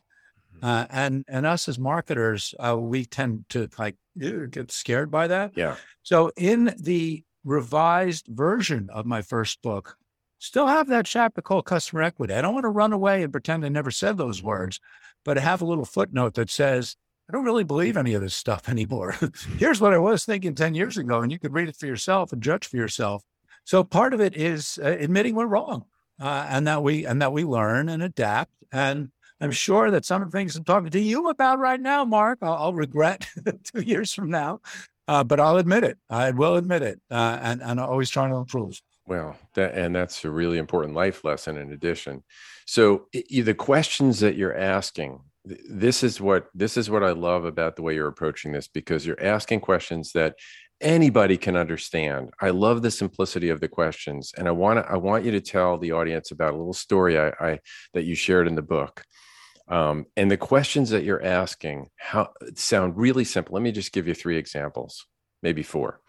Mm-hmm. 0.55 0.65
Uh, 0.65 0.85
and 0.89 1.25
and 1.27 1.45
us 1.45 1.67
as 1.67 1.77
marketers, 1.77 2.55
uh, 2.59 2.77
we 2.77 3.05
tend 3.05 3.45
to 3.49 3.69
like 3.77 3.97
get 4.17 4.71
scared 4.71 5.11
by 5.11 5.27
that. 5.27 5.51
Yeah. 5.55 5.75
So 6.01 6.31
in 6.37 6.73
the 6.79 7.23
revised 7.43 8.27
version 8.27 8.89
of 8.91 9.05
my 9.05 9.21
first 9.21 9.61
book, 9.61 9.97
still 10.43 10.67
have 10.67 10.87
that 10.87 11.05
chapter 11.05 11.41
called 11.41 11.65
customer 11.65 12.01
equity. 12.01 12.33
I 12.33 12.41
don't 12.41 12.53
want 12.53 12.65
to 12.65 12.69
run 12.69 12.91
away 12.91 13.23
and 13.23 13.31
pretend 13.31 13.65
I 13.65 13.69
never 13.69 13.91
said 13.91 14.17
those 14.17 14.43
words, 14.43 14.79
but 15.23 15.37
I 15.37 15.41
have 15.41 15.61
a 15.61 15.65
little 15.65 15.85
footnote 15.85 16.33
that 16.33 16.49
says, 16.49 16.97
I 17.29 17.33
don't 17.33 17.45
really 17.45 17.63
believe 17.63 17.95
any 17.95 18.13
of 18.13 18.21
this 18.21 18.35
stuff 18.35 18.67
anymore. 18.69 19.15
Here's 19.57 19.79
what 19.79 19.93
I 19.93 19.97
was 19.97 20.25
thinking 20.25 20.53
10 20.53 20.75
years 20.75 20.97
ago, 20.97 21.21
and 21.21 21.31
you 21.31 21.39
could 21.39 21.53
read 21.53 21.69
it 21.69 21.77
for 21.77 21.87
yourself 21.87 22.33
and 22.33 22.43
judge 22.43 22.67
for 22.67 22.75
yourself. 22.75 23.23
So 23.63 23.85
part 23.85 24.13
of 24.13 24.19
it 24.19 24.35
is 24.35 24.77
uh, 24.83 24.97
admitting 24.99 25.35
we're 25.35 25.47
wrong 25.47 25.85
uh, 26.19 26.45
and 26.49 26.67
that 26.67 26.83
we 26.83 27.05
and 27.05 27.21
that 27.21 27.31
we 27.31 27.45
learn 27.45 27.87
and 27.87 28.03
adapt. 28.03 28.51
And 28.73 29.11
I'm 29.39 29.51
sure 29.51 29.91
that 29.91 30.03
some 30.03 30.21
of 30.21 30.29
the 30.29 30.37
things 30.37 30.57
I'm 30.57 30.65
talking 30.65 30.89
to 30.89 30.99
you 30.99 31.29
about 31.29 31.59
right 31.59 31.79
now, 31.79 32.03
Mark, 32.03 32.39
I'll, 32.41 32.53
I'll 32.53 32.73
regret 32.73 33.27
two 33.63 33.81
years 33.81 34.13
from 34.13 34.29
now, 34.29 34.59
uh, 35.07 35.23
but 35.23 35.39
I'll 35.39 35.55
admit 35.55 35.85
it. 35.85 35.97
I 36.09 36.31
will 36.31 36.57
admit 36.57 36.81
it, 36.81 36.99
uh, 37.09 37.39
and 37.41 37.61
and 37.61 37.79
I'm 37.79 37.87
always 37.87 38.09
trying 38.09 38.31
to 38.31 38.37
improve. 38.37 38.81
Well, 39.05 39.35
that, 39.55 39.73
and 39.73 39.95
that's 39.95 40.23
a 40.23 40.29
really 40.29 40.57
important 40.57 40.95
life 40.95 41.23
lesson 41.25 41.57
in 41.57 41.73
addition. 41.73 42.23
So 42.65 43.07
the 43.11 43.53
questions 43.53 44.21
that 44.21 44.35
you're 44.35 44.55
asking, 44.55 45.19
this 45.43 46.03
is 46.03 46.21
what 46.21 46.47
this 46.53 46.77
is 46.77 46.89
what 46.89 47.03
I 47.03 47.11
love 47.11 47.43
about 47.43 47.75
the 47.75 47.81
way 47.81 47.95
you're 47.95 48.07
approaching 48.07 48.53
this 48.53 48.69
because 48.69 49.05
you're 49.05 49.21
asking 49.21 49.59
questions 49.59 50.13
that 50.13 50.35
anybody 50.79 51.37
can 51.37 51.57
understand. 51.57 52.29
I 52.41 52.51
love 52.51 52.81
the 52.81 52.91
simplicity 52.91 53.49
of 53.49 53.59
the 53.59 53.67
questions, 53.67 54.31
and 54.37 54.47
I 54.47 54.51
want 54.51 54.79
to 54.79 54.89
I 54.89 54.95
want 54.95 55.25
you 55.25 55.31
to 55.31 55.41
tell 55.41 55.77
the 55.77 55.91
audience 55.91 56.31
about 56.31 56.53
a 56.53 56.57
little 56.57 56.73
story 56.73 57.19
I, 57.19 57.33
I 57.39 57.59
that 57.93 58.03
you 58.03 58.15
shared 58.15 58.47
in 58.47 58.55
the 58.55 58.61
book. 58.61 59.03
Um, 59.67 60.05
and 60.17 60.29
the 60.29 60.37
questions 60.37 60.89
that 60.89 61.03
you're 61.03 61.23
asking 61.23 61.89
how 61.97 62.31
sound 62.55 62.97
really 62.97 63.23
simple. 63.25 63.53
Let 63.53 63.63
me 63.63 63.71
just 63.71 63.93
give 63.93 64.07
you 64.07 64.13
three 64.13 64.37
examples, 64.37 65.05
maybe 65.41 65.63
four. 65.63 65.99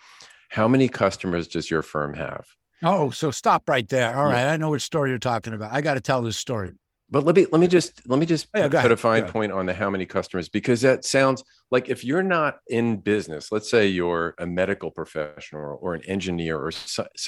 How 0.50 0.68
many 0.68 0.88
customers 0.88 1.48
does 1.48 1.70
your 1.70 1.82
firm 1.82 2.14
have? 2.14 2.46
Oh, 2.84 3.10
so 3.10 3.30
stop 3.30 3.68
right 3.68 3.88
there. 3.88 4.14
All 4.14 4.26
right, 4.26 4.46
I 4.46 4.56
know 4.56 4.70
which 4.70 4.82
story 4.82 5.10
you're 5.10 5.18
talking 5.18 5.54
about. 5.54 5.72
I 5.72 5.80
got 5.80 5.94
to 5.94 6.00
tell 6.00 6.22
this 6.22 6.36
story. 6.36 6.72
But 7.10 7.24
let 7.24 7.36
me 7.36 7.46
let 7.52 7.60
me 7.60 7.68
just 7.68 8.06
let 8.08 8.18
me 8.18 8.26
just 8.26 8.48
oh, 8.54 8.60
yeah, 8.60 8.82
put 8.82 8.90
a 8.90 8.96
fine 8.96 9.26
point 9.28 9.52
on 9.52 9.66
the 9.66 9.74
how 9.74 9.90
many 9.90 10.06
customers 10.06 10.48
because 10.48 10.80
that 10.80 11.04
sounds 11.04 11.44
like 11.70 11.88
if 11.88 12.02
you're 12.02 12.22
not 12.22 12.58
in 12.68 12.96
business, 12.96 13.52
let's 13.52 13.70
say 13.70 13.86
you're 13.86 14.34
a 14.38 14.46
medical 14.46 14.90
professional 14.90 15.78
or 15.80 15.94
an 15.94 16.02
engineer 16.06 16.58
or 16.58 16.72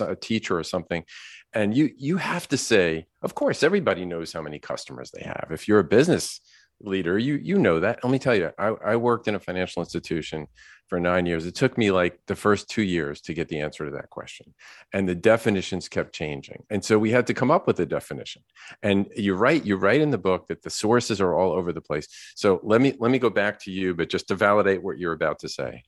a 0.00 0.16
teacher 0.16 0.58
or 0.58 0.64
something, 0.64 1.04
and 1.52 1.76
you 1.76 1.90
you 1.96 2.16
have 2.16 2.48
to 2.48 2.56
say, 2.56 3.06
of 3.22 3.34
course, 3.34 3.62
everybody 3.62 4.04
knows 4.04 4.32
how 4.32 4.42
many 4.42 4.58
customers 4.58 5.10
they 5.12 5.22
have. 5.22 5.48
If 5.50 5.68
you're 5.68 5.80
a 5.80 5.84
business 5.84 6.40
leader, 6.80 7.18
you 7.18 7.34
you 7.34 7.58
know 7.58 7.80
that. 7.80 8.02
Let 8.02 8.10
me 8.10 8.18
tell 8.18 8.34
you, 8.34 8.50
I, 8.58 8.68
I 8.84 8.96
worked 8.96 9.28
in 9.28 9.34
a 9.34 9.40
financial 9.40 9.82
institution 9.82 10.46
for 10.88 11.00
nine 11.00 11.26
years. 11.26 11.46
It 11.46 11.54
took 11.54 11.76
me 11.76 11.90
like 11.90 12.18
the 12.26 12.36
first 12.36 12.68
two 12.68 12.82
years 12.82 13.20
to 13.22 13.34
get 13.34 13.48
the 13.48 13.60
answer 13.60 13.84
to 13.84 13.90
that 13.92 14.10
question. 14.10 14.54
And 14.92 15.08
the 15.08 15.14
definitions 15.14 15.88
kept 15.88 16.14
changing. 16.14 16.62
And 16.70 16.84
so 16.84 16.98
we 16.98 17.10
had 17.10 17.26
to 17.26 17.34
come 17.34 17.50
up 17.50 17.66
with 17.66 17.80
a 17.80 17.86
definition. 17.86 18.42
And 18.82 19.06
you're 19.16 19.36
right, 19.36 19.64
you 19.64 19.76
write 19.76 20.00
in 20.00 20.10
the 20.10 20.18
book 20.18 20.46
that 20.48 20.62
the 20.62 20.70
sources 20.70 21.20
are 21.20 21.34
all 21.34 21.52
over 21.52 21.72
the 21.72 21.80
place. 21.80 22.06
So 22.34 22.60
let 22.62 22.80
me 22.80 22.94
let 22.98 23.10
me 23.10 23.18
go 23.18 23.30
back 23.30 23.60
to 23.64 23.70
you, 23.70 23.94
but 23.94 24.08
just 24.08 24.28
to 24.28 24.34
validate 24.34 24.82
what 24.82 24.98
you're 24.98 25.12
about 25.12 25.40
to 25.40 25.48
say. 25.48 25.82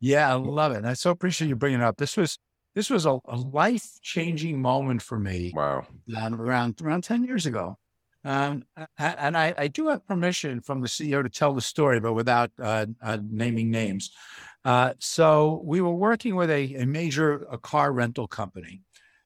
Yeah, 0.00 0.30
I 0.30 0.34
love 0.34 0.72
it. 0.72 0.78
And 0.78 0.88
I 0.88 0.94
so 0.94 1.10
appreciate 1.10 1.48
you 1.48 1.56
bringing 1.56 1.80
it 1.80 1.84
up. 1.84 1.96
This 1.96 2.16
was 2.16 2.38
this 2.74 2.90
was 2.90 3.06
a, 3.06 3.18
a 3.26 3.36
life 3.36 3.86
changing 4.02 4.60
moment 4.60 5.02
for 5.02 5.18
me. 5.18 5.52
Wow. 5.54 5.86
Around 6.16 6.80
around 6.80 7.04
10 7.04 7.24
years 7.24 7.46
ago. 7.46 7.76
Um, 8.24 8.64
and 8.98 9.36
I, 9.36 9.52
I, 9.58 9.66
do 9.66 9.88
have 9.88 10.06
permission 10.06 10.60
from 10.60 10.80
the 10.80 10.86
CEO 10.86 11.24
to 11.24 11.28
tell 11.28 11.54
the 11.54 11.60
story, 11.60 11.98
but 11.98 12.12
without 12.12 12.52
uh, 12.60 12.86
uh, 13.02 13.18
naming 13.28 13.68
names. 13.70 14.12
Uh, 14.64 14.92
so 15.00 15.60
we 15.64 15.80
were 15.80 15.94
working 15.94 16.36
with 16.36 16.48
a, 16.48 16.74
a 16.76 16.86
major 16.86 17.44
a 17.50 17.58
car 17.58 17.92
rental 17.92 18.28
company. 18.28 18.82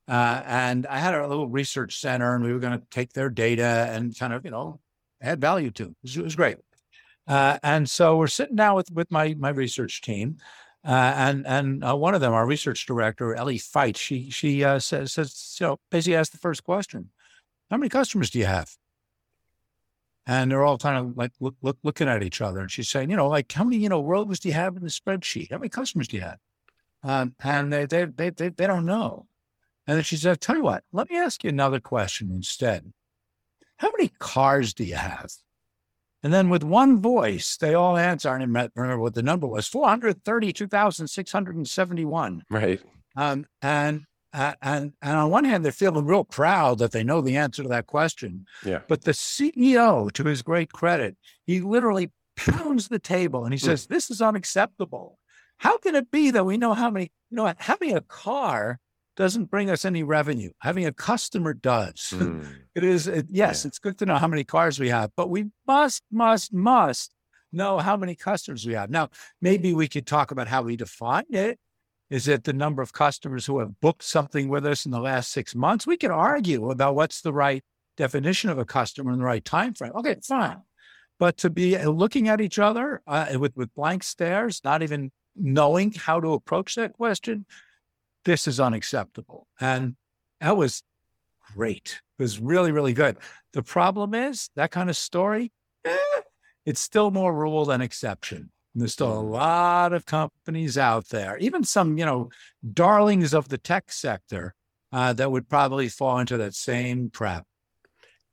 Uh, 0.08 0.42
and 0.46 0.86
I 0.86 0.98
had 0.98 1.14
a 1.14 1.26
little 1.26 1.48
research 1.48 1.98
center, 1.98 2.34
and 2.34 2.42
we 2.42 2.54
were 2.54 2.58
going 2.58 2.78
to 2.78 2.86
take 2.90 3.12
their 3.12 3.28
data 3.28 3.88
and 3.90 4.16
kind 4.18 4.32
of, 4.32 4.46
you 4.46 4.50
know, 4.50 4.80
add 5.20 5.42
value 5.42 5.70
to. 5.72 5.94
It 6.02 6.16
it 6.16 6.22
was 6.22 6.36
great. 6.36 6.56
Uh, 7.26 7.58
and 7.62 7.90
so 7.90 8.16
we're 8.16 8.28
sitting 8.28 8.56
down 8.56 8.76
with 8.76 8.90
with 8.92 9.10
my 9.10 9.34
my 9.34 9.50
research 9.50 10.00
team, 10.00 10.38
uh, 10.86 11.12
and 11.16 11.46
and 11.46 11.82
one 11.82 12.14
of 12.14 12.22
them, 12.22 12.32
our 12.32 12.46
research 12.46 12.86
director, 12.86 13.34
Elea 13.34 13.58
Feit, 13.58 13.96
she 13.96 14.30
she 14.30 14.60
says 14.78 15.12
says 15.12 15.56
you 15.60 15.66
know 15.66 15.76
basically 15.90 16.16
asked 16.16 16.32
the 16.32 16.38
first 16.38 16.62
question, 16.64 17.10
"How 17.70 17.76
many 17.76 17.90
customers 17.90 18.30
do 18.30 18.38
you 18.38 18.46
have?" 18.46 18.74
And 20.26 20.50
they're 20.50 20.64
all 20.64 20.78
kind 20.78 20.98
of 20.98 21.16
like 21.16 21.32
look, 21.40 21.54
look, 21.62 21.78
looking 21.82 22.08
at 22.08 22.22
each 22.22 22.40
other. 22.40 22.60
And 22.60 22.70
she's 22.70 22.88
saying, 22.88 23.10
you 23.10 23.16
know, 23.16 23.28
like 23.28 23.52
how 23.52 23.64
many, 23.64 23.76
you 23.76 23.88
know, 23.88 24.02
rows 24.02 24.40
do 24.40 24.48
you 24.48 24.54
have 24.54 24.76
in 24.76 24.82
the 24.82 24.88
spreadsheet? 24.88 25.50
How 25.50 25.58
many 25.58 25.68
customers 25.68 26.08
do 26.08 26.16
you 26.16 26.22
have? 26.22 26.38
Um, 27.02 27.34
and 27.42 27.72
they, 27.72 27.86
they, 27.86 28.06
they, 28.06 28.30
they, 28.30 28.48
they 28.48 28.66
don't 28.66 28.86
know. 28.86 29.26
And 29.86 29.96
then 29.96 30.02
she 30.02 30.16
said, 30.16 30.40
tell 30.40 30.56
you 30.56 30.64
what, 30.64 30.82
let 30.92 31.08
me 31.08 31.16
ask 31.16 31.44
you 31.44 31.50
another 31.50 31.78
question 31.78 32.32
instead. 32.32 32.92
How 33.76 33.92
many 33.96 34.10
cars 34.18 34.74
do 34.74 34.82
you 34.84 34.96
have? 34.96 35.30
And 36.22 36.32
then 36.32 36.48
with 36.48 36.64
one 36.64 37.00
voice, 37.00 37.56
they 37.56 37.74
all 37.74 37.96
answer. 37.96 38.30
I 38.30 38.38
don't 38.38 38.52
remember 38.52 38.98
what 38.98 39.14
the 39.14 39.22
number 39.22 39.46
was 39.46 39.68
432,671. 39.68 42.42
Right. 42.50 42.80
Um, 43.14 43.46
and 43.62 44.06
and 44.36 44.92
and 45.02 45.16
on 45.16 45.30
one 45.30 45.44
hand, 45.44 45.64
they're 45.64 45.72
feeling 45.72 46.06
real 46.06 46.24
proud 46.24 46.78
that 46.78 46.92
they 46.92 47.02
know 47.02 47.20
the 47.20 47.36
answer 47.36 47.62
to 47.62 47.68
that 47.68 47.86
question. 47.86 48.46
Yeah. 48.64 48.80
But 48.88 49.02
the 49.04 49.12
CEO, 49.12 50.12
to 50.12 50.24
his 50.24 50.42
great 50.42 50.72
credit, 50.72 51.16
he 51.46 51.60
literally 51.60 52.10
pounds 52.36 52.88
the 52.88 52.98
table 52.98 53.44
and 53.44 53.54
he 53.54 53.58
hmm. 53.58 53.66
says, 53.66 53.86
"This 53.86 54.10
is 54.10 54.20
unacceptable. 54.20 55.18
How 55.58 55.78
can 55.78 55.94
it 55.94 56.10
be 56.10 56.30
that 56.30 56.44
we 56.44 56.56
know 56.58 56.74
how 56.74 56.90
many? 56.90 57.10
You 57.30 57.36
know, 57.36 57.54
having 57.58 57.96
a 57.96 58.02
car 58.02 58.78
doesn't 59.16 59.50
bring 59.50 59.70
us 59.70 59.84
any 59.84 60.02
revenue. 60.02 60.50
Having 60.60 60.86
a 60.86 60.92
customer 60.92 61.54
does. 61.54 62.14
Mm. 62.26 62.46
it 62.74 62.82
is 62.84 63.06
it, 63.06 63.26
yes, 63.30 63.64
yeah. 63.64 63.68
it's 63.68 63.78
good 63.78 63.98
to 63.98 64.06
know 64.06 64.16
how 64.16 64.26
many 64.26 64.42
cars 64.42 64.78
we 64.80 64.88
have, 64.88 65.10
but 65.16 65.30
we 65.30 65.46
must, 65.66 66.02
must, 66.10 66.52
must 66.52 67.14
know 67.52 67.78
how 67.78 67.96
many 67.96 68.14
customers 68.14 68.66
we 68.66 68.74
have. 68.74 68.90
Now, 68.90 69.10
maybe 69.40 69.74
we 69.74 69.86
could 69.86 70.06
talk 70.06 70.30
about 70.30 70.48
how 70.48 70.62
we 70.62 70.76
define 70.76 71.24
it. 71.30 71.58
Is 72.08 72.28
it 72.28 72.44
the 72.44 72.52
number 72.52 72.82
of 72.82 72.92
customers 72.92 73.46
who 73.46 73.58
have 73.58 73.80
booked 73.80 74.04
something 74.04 74.48
with 74.48 74.64
us 74.64 74.84
in 74.84 74.92
the 74.92 75.00
last 75.00 75.32
six 75.32 75.54
months? 75.54 75.86
We 75.86 75.96
can 75.96 76.12
argue 76.12 76.70
about 76.70 76.94
what's 76.94 77.20
the 77.20 77.32
right 77.32 77.64
definition 77.96 78.50
of 78.50 78.58
a 78.58 78.64
customer 78.64 79.12
in 79.12 79.18
the 79.18 79.24
right 79.24 79.44
time 79.44 79.74
frame. 79.74 79.92
Okay, 79.96 80.16
fine. 80.22 80.62
But 81.18 81.38
to 81.38 81.50
be 81.50 81.76
uh, 81.76 81.90
looking 81.90 82.28
at 82.28 82.40
each 82.40 82.58
other 82.58 83.02
uh, 83.06 83.26
with 83.38 83.56
with 83.56 83.74
blank 83.74 84.04
stares, 84.04 84.60
not 84.64 84.82
even 84.82 85.10
knowing 85.34 85.92
how 85.92 86.20
to 86.20 86.34
approach 86.34 86.74
that 86.76 86.92
question, 86.92 87.46
this 88.24 88.46
is 88.46 88.60
unacceptable. 88.60 89.46
And 89.60 89.96
that 90.40 90.56
was 90.56 90.82
great. 91.54 92.00
It 92.18 92.22
was 92.22 92.38
really, 92.38 92.72
really 92.72 92.92
good. 92.92 93.16
The 93.52 93.62
problem 93.62 94.14
is 94.14 94.50
that 94.56 94.70
kind 94.70 94.90
of 94.90 94.96
story, 94.96 95.52
eh, 95.84 95.96
it's 96.64 96.80
still 96.80 97.10
more 97.10 97.34
rule 97.34 97.64
than 97.64 97.80
exception. 97.80 98.50
And 98.76 98.82
there's 98.82 98.92
still 98.92 99.20
a 99.20 99.24
mm. 99.24 99.30
lot 99.30 99.94
of 99.94 100.04
companies 100.04 100.76
out 100.76 101.08
there, 101.08 101.38
even 101.38 101.64
some, 101.64 101.96
you 101.96 102.04
know, 102.04 102.28
darlings 102.74 103.32
of 103.32 103.48
the 103.48 103.56
tech 103.56 103.90
sector 103.90 104.54
uh, 104.92 105.14
that 105.14 105.30
would 105.30 105.48
probably 105.48 105.88
fall 105.88 106.18
into 106.18 106.36
that 106.36 106.54
same 106.54 107.08
trap. 107.08 107.46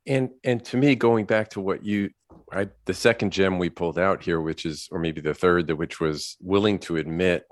And 0.05 0.31
and 0.43 0.61
to 0.65 0.75
me, 0.75 0.95
going 0.95 1.23
back 1.23 1.51
to 1.51 1.61
what 1.61 1.85
you, 1.85 2.09
I, 2.51 2.67
the 2.83 2.93
second 2.93 3.31
gem 3.31 3.57
we 3.57 3.69
pulled 3.69 3.97
out 3.97 4.21
here, 4.21 4.41
which 4.41 4.65
is, 4.65 4.89
or 4.91 4.99
maybe 4.99 5.21
the 5.21 5.33
third, 5.33 5.67
that 5.67 5.77
which 5.77 6.01
was 6.01 6.35
willing 6.41 6.77
to 6.79 6.97
admit 6.97 7.45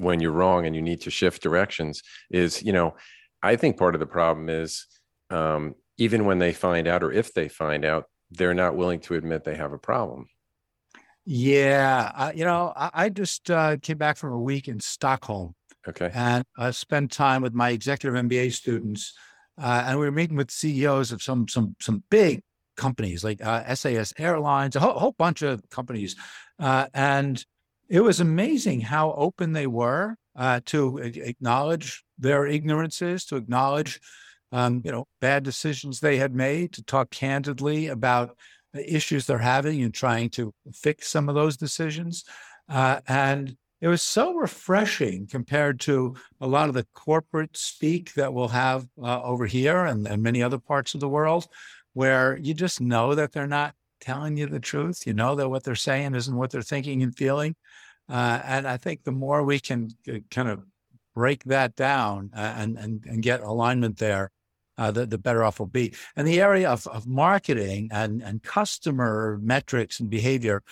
when 0.00 0.18
you're 0.18 0.32
wrong 0.32 0.64
and 0.64 0.74
you 0.74 0.80
need 0.80 1.02
to 1.02 1.10
shift 1.10 1.42
directions, 1.42 2.00
is 2.30 2.62
you 2.62 2.72
know, 2.72 2.96
I 3.42 3.56
think 3.56 3.76
part 3.76 3.94
of 3.94 4.00
the 4.00 4.06
problem 4.06 4.48
is 4.48 4.86
um, 5.28 5.74
even 5.98 6.24
when 6.24 6.38
they 6.38 6.54
find 6.54 6.88
out, 6.88 7.02
or 7.02 7.12
if 7.12 7.34
they 7.34 7.50
find 7.50 7.84
out, 7.84 8.06
they're 8.30 8.54
not 8.54 8.74
willing 8.74 9.00
to 9.00 9.16
admit 9.16 9.44
they 9.44 9.56
have 9.56 9.74
a 9.74 9.78
problem. 9.78 10.28
Yeah, 11.30 12.10
uh, 12.14 12.32
you 12.34 12.46
know, 12.46 12.72
I, 12.74 12.90
I 12.94 13.08
just 13.10 13.50
uh, 13.50 13.76
came 13.82 13.98
back 13.98 14.16
from 14.16 14.32
a 14.32 14.40
week 14.40 14.66
in 14.66 14.80
Stockholm. 14.80 15.54
Okay. 15.86 16.10
And 16.14 16.42
I 16.56 16.70
spent 16.70 17.12
time 17.12 17.42
with 17.42 17.52
my 17.52 17.68
executive 17.68 18.18
MBA 18.18 18.54
students, 18.54 19.12
uh, 19.60 19.84
and 19.86 19.98
we 19.98 20.06
were 20.06 20.10
meeting 20.10 20.38
with 20.38 20.50
CEOs 20.50 21.12
of 21.12 21.22
some 21.22 21.46
some 21.46 21.76
some 21.82 22.02
big 22.10 22.40
companies 22.78 23.24
like 23.24 23.40
SAS 23.40 23.84
uh, 23.84 24.22
Airlines, 24.22 24.74
a 24.74 24.80
whole, 24.80 24.98
whole, 24.98 25.14
bunch 25.18 25.42
of 25.42 25.60
companies, 25.68 26.16
uh, 26.60 26.86
and 26.94 27.44
it 27.90 28.00
was 28.00 28.20
amazing 28.20 28.80
how 28.80 29.12
open 29.12 29.52
they 29.52 29.66
were 29.66 30.16
uh, 30.34 30.60
to 30.64 30.96
acknowledge 30.96 32.04
their 32.18 32.46
ignorances, 32.46 33.26
to 33.26 33.36
acknowledge, 33.36 34.00
um, 34.50 34.80
you 34.82 34.90
know, 34.90 35.04
bad 35.20 35.42
decisions 35.42 36.00
they 36.00 36.16
had 36.16 36.34
made, 36.34 36.72
to 36.72 36.82
talk 36.82 37.10
candidly 37.10 37.88
about 37.88 38.34
issues 38.78 39.26
they're 39.26 39.38
having 39.38 39.82
and 39.82 39.94
trying 39.94 40.30
to 40.30 40.52
fix 40.72 41.08
some 41.08 41.28
of 41.28 41.34
those 41.34 41.56
decisions. 41.56 42.24
Uh, 42.68 43.00
and 43.06 43.56
it 43.80 43.88
was 43.88 44.02
so 44.02 44.34
refreshing 44.34 45.26
compared 45.26 45.80
to 45.80 46.14
a 46.40 46.46
lot 46.46 46.68
of 46.68 46.74
the 46.74 46.86
corporate 46.94 47.56
speak 47.56 48.12
that 48.14 48.32
we'll 48.32 48.48
have 48.48 48.86
uh, 49.00 49.22
over 49.22 49.46
here 49.46 49.84
and, 49.84 50.06
and 50.06 50.22
many 50.22 50.42
other 50.42 50.58
parts 50.58 50.94
of 50.94 51.00
the 51.00 51.08
world, 51.08 51.46
where 51.92 52.36
you 52.38 52.54
just 52.54 52.80
know 52.80 53.14
that 53.14 53.32
they're 53.32 53.46
not 53.46 53.74
telling 54.00 54.36
you 54.36 54.46
the 54.46 54.60
truth. 54.60 55.06
You 55.06 55.14
know 55.14 55.34
that 55.36 55.48
what 55.48 55.64
they're 55.64 55.74
saying 55.74 56.14
isn't 56.14 56.36
what 56.36 56.50
they're 56.50 56.62
thinking 56.62 57.02
and 57.02 57.16
feeling. 57.16 57.54
Uh, 58.08 58.40
and 58.44 58.66
I 58.66 58.76
think 58.78 59.04
the 59.04 59.12
more 59.12 59.42
we 59.42 59.60
can 59.60 59.90
uh, 60.08 60.18
kind 60.30 60.48
of 60.48 60.62
break 61.14 61.44
that 61.44 61.76
down 61.76 62.30
uh, 62.34 62.54
and, 62.56 62.78
and, 62.78 63.04
and 63.06 63.22
get 63.22 63.40
alignment 63.40 63.98
there, 63.98 64.30
uh, 64.78 64.90
the, 64.90 65.04
the 65.04 65.18
better 65.18 65.44
off 65.44 65.58
we'll 65.58 65.66
be. 65.66 65.92
And 66.16 66.26
the 66.26 66.40
area 66.40 66.70
of, 66.70 66.86
of 66.86 67.06
marketing 67.06 67.88
and, 67.92 68.22
and 68.22 68.42
customer 68.42 69.38
metrics 69.42 70.00
and 70.00 70.08
behavior 70.08 70.62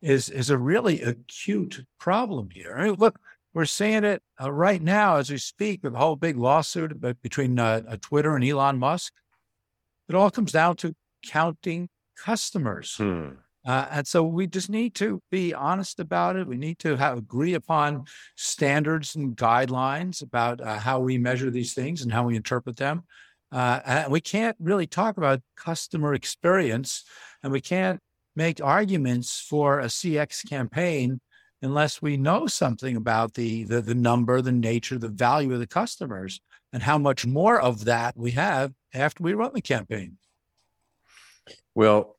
is, 0.00 0.30
is 0.30 0.50
a 0.50 0.56
really 0.56 1.02
acute 1.02 1.84
problem 1.98 2.48
here. 2.50 2.76
I 2.78 2.84
mean, 2.84 2.94
look, 2.94 3.18
we're 3.52 3.64
seeing 3.64 4.04
it 4.04 4.22
uh, 4.40 4.52
right 4.52 4.82
now 4.82 5.16
as 5.16 5.30
we 5.30 5.38
speak 5.38 5.82
with 5.82 5.94
the 5.94 5.98
whole 5.98 6.16
big 6.16 6.36
lawsuit 6.36 7.00
between 7.22 7.58
uh, 7.58 7.82
uh, 7.88 7.96
Twitter 8.00 8.36
and 8.36 8.44
Elon 8.44 8.78
Musk. 8.78 9.12
It 10.08 10.14
all 10.14 10.30
comes 10.30 10.52
down 10.52 10.76
to 10.76 10.94
counting 11.26 11.88
customers. 12.16 12.94
Hmm. 12.96 13.30
Uh, 13.66 13.86
and 13.90 14.06
so 14.06 14.22
we 14.22 14.46
just 14.46 14.70
need 14.70 14.94
to 14.94 15.20
be 15.30 15.52
honest 15.52 15.98
about 15.98 16.36
it. 16.36 16.46
We 16.46 16.56
need 16.56 16.78
to 16.80 16.94
have, 16.96 17.18
agree 17.18 17.54
upon 17.54 18.04
standards 18.36 19.16
and 19.16 19.36
guidelines 19.36 20.22
about 20.22 20.60
uh, 20.60 20.78
how 20.78 21.00
we 21.00 21.18
measure 21.18 21.50
these 21.50 21.74
things 21.74 22.02
and 22.02 22.12
how 22.12 22.24
we 22.24 22.36
interpret 22.36 22.76
them. 22.76 23.02
Uh, 23.56 23.80
and 23.86 24.12
we 24.12 24.20
can't 24.20 24.54
really 24.60 24.86
talk 24.86 25.16
about 25.16 25.40
customer 25.56 26.12
experience 26.12 27.04
and 27.42 27.50
we 27.50 27.60
can't 27.62 28.00
make 28.36 28.62
arguments 28.62 29.40
for 29.40 29.80
a 29.80 29.86
CX 29.86 30.46
campaign 30.46 31.22
unless 31.62 32.02
we 32.02 32.18
know 32.18 32.46
something 32.46 32.96
about 32.96 33.32
the, 33.32 33.64
the, 33.64 33.80
the 33.80 33.94
number, 33.94 34.42
the 34.42 34.52
nature, 34.52 34.98
the 34.98 35.08
value 35.08 35.54
of 35.54 35.58
the 35.58 35.66
customers, 35.66 36.38
and 36.70 36.82
how 36.82 36.98
much 36.98 37.24
more 37.24 37.58
of 37.58 37.86
that 37.86 38.14
we 38.14 38.32
have 38.32 38.74
after 38.92 39.22
we 39.22 39.32
run 39.32 39.52
the 39.54 39.62
campaign. 39.62 40.18
Well, 41.74 42.15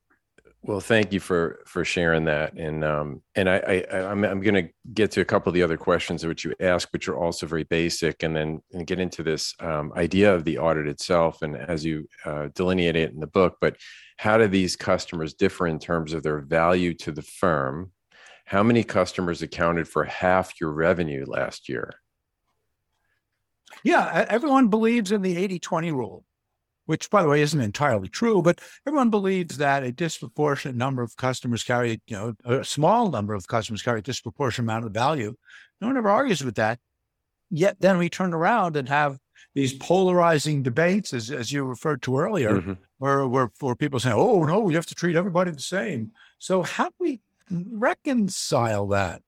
well, 0.68 0.82
thank 0.82 1.14
you 1.14 1.22
for 1.22 1.62
for 1.66 1.86
sharing 1.86 2.26
that, 2.26 2.52
and 2.54 2.84
um, 2.84 3.22
and 3.36 3.50
I, 3.50 3.86
I 3.90 4.00
I'm 4.12 4.26
I'm 4.26 4.42
going 4.42 4.66
to 4.66 4.70
get 4.94 5.12
to 5.12 5.22
a 5.22 5.26
couple 5.26 5.50
of 5.50 5.54
the 5.54 5.64
other 5.64 5.78
questions 5.78 6.26
which 6.26 6.44
you 6.44 6.54
ask, 6.60 6.90
which 6.92 7.08
are 7.08 7.18
also 7.18 7.48
very 7.48 7.64
basic, 7.64 8.22
and 8.22 8.36
then 8.36 8.60
and 8.74 8.86
get 8.86 9.00
into 9.00 9.24
this 9.24 9.56
um, 9.62 9.94
idea 9.96 10.36
of 10.36 10.44
the 10.44 10.58
audit 10.58 10.86
itself, 10.86 11.42
and 11.42 11.56
as 11.56 11.86
you 11.86 12.06
uh, 12.26 12.50
delineate 12.54 12.98
it 12.98 13.14
in 13.14 13.22
the 13.22 13.28
book. 13.28 13.56
But 13.62 13.78
how 14.18 14.38
do 14.38 14.46
these 14.48 14.76
customers 14.76 15.34
differ 15.34 15.68
in 15.68 15.80
terms 15.80 16.12
of 16.12 16.22
their 16.22 16.40
value 16.40 16.94
to 16.96 17.14
the 17.14 17.22
firm? 17.22 17.94
How 18.44 18.62
many 18.62 18.84
customers 18.84 19.42
accounted 19.42 19.88
for 19.88 20.04
half 20.04 20.60
your 20.60 20.72
revenue 20.72 21.24
last 21.26 21.70
year? 21.70 21.94
Yeah, 23.84 24.26
everyone 24.28 24.68
believes 24.68 25.14
in 25.14 25.22
the 25.22 25.38
80 25.38 25.60
20 25.60 25.92
rule 25.94 26.26
which 26.88 27.10
by 27.10 27.22
the 27.22 27.28
way 27.28 27.42
isn't 27.42 27.62
entirely 27.62 28.08
true, 28.08 28.42
but 28.42 28.60
everyone 28.88 29.12
believes 29.12 29.58
that 29.58 29.84
a 29.84 29.92
disproportionate 29.92 30.76
number 30.76 31.04
of 31.04 31.16
customers 31.16 31.64
carry, 31.64 32.02
you 32.08 32.16
know, 32.16 32.34
a 32.46 32.64
small 32.64 33.12
number 33.12 33.36
of 33.36 33.48
customers 33.48 33.84
carry 33.84 34.00
a 34.00 34.02
disproportionate 34.02 34.66
amount 34.66 34.86
of 34.86 34.94
value. 34.94 35.36
No 35.80 35.88
one 35.88 35.98
ever 35.98 36.10
argues 36.10 36.44
with 36.44 36.56
that. 36.56 36.80
Yet 37.50 37.78
then 37.80 37.98
we 37.98 38.10
turn 38.10 38.34
around 38.34 38.76
and 38.76 38.90
have 38.90 39.20
these 39.54 39.74
polarizing 39.74 40.64
debates, 40.64 41.14
as, 41.14 41.32
as 41.32 41.52
you 41.52 41.64
referred 41.64 42.02
to 42.04 42.18
earlier, 42.18 42.56
mm-hmm. 42.62 42.74
where, 42.98 43.28
where, 43.28 43.52
where 43.60 43.76
people 43.76 44.00
say, 44.00 44.12
oh, 44.12 44.44
no, 44.44 44.60
we 44.60 44.74
have 44.74 44.86
to 44.88 44.96
treat 44.96 45.16
everybody 45.16 45.52
the 45.52 45.60
same. 45.60 46.12
So 46.40 46.64
how 46.64 46.86
do 46.86 46.96
we 47.00 47.22
reconcile 47.50 48.88
that? 48.88 49.22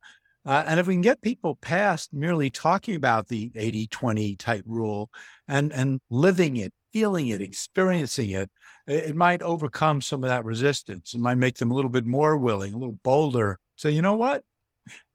Uh, 0.45 0.63
and 0.65 0.79
if 0.79 0.87
we 0.87 0.93
can 0.93 1.01
get 1.01 1.21
people 1.21 1.55
past 1.55 2.13
merely 2.13 2.49
talking 2.49 2.95
about 2.95 3.27
the 3.27 3.51
80 3.55 3.87
20 3.87 4.35
type 4.37 4.63
rule 4.65 5.09
and, 5.47 5.73
and 5.73 5.99
living 6.09 6.57
it, 6.57 6.73
feeling 6.91 7.27
it, 7.27 7.41
experiencing 7.41 8.31
it, 8.31 8.49
it 8.87 9.15
might 9.15 9.41
overcome 9.41 10.01
some 10.01 10.23
of 10.23 10.29
that 10.29 10.45
resistance. 10.45 11.13
It 11.13 11.19
might 11.19 11.35
make 11.35 11.57
them 11.57 11.71
a 11.71 11.75
little 11.75 11.91
bit 11.91 12.05
more 12.05 12.37
willing, 12.37 12.73
a 12.73 12.77
little 12.77 12.99
bolder. 13.03 13.59
Say, 13.75 13.91
you 13.91 14.01
know 14.01 14.15
what? 14.15 14.43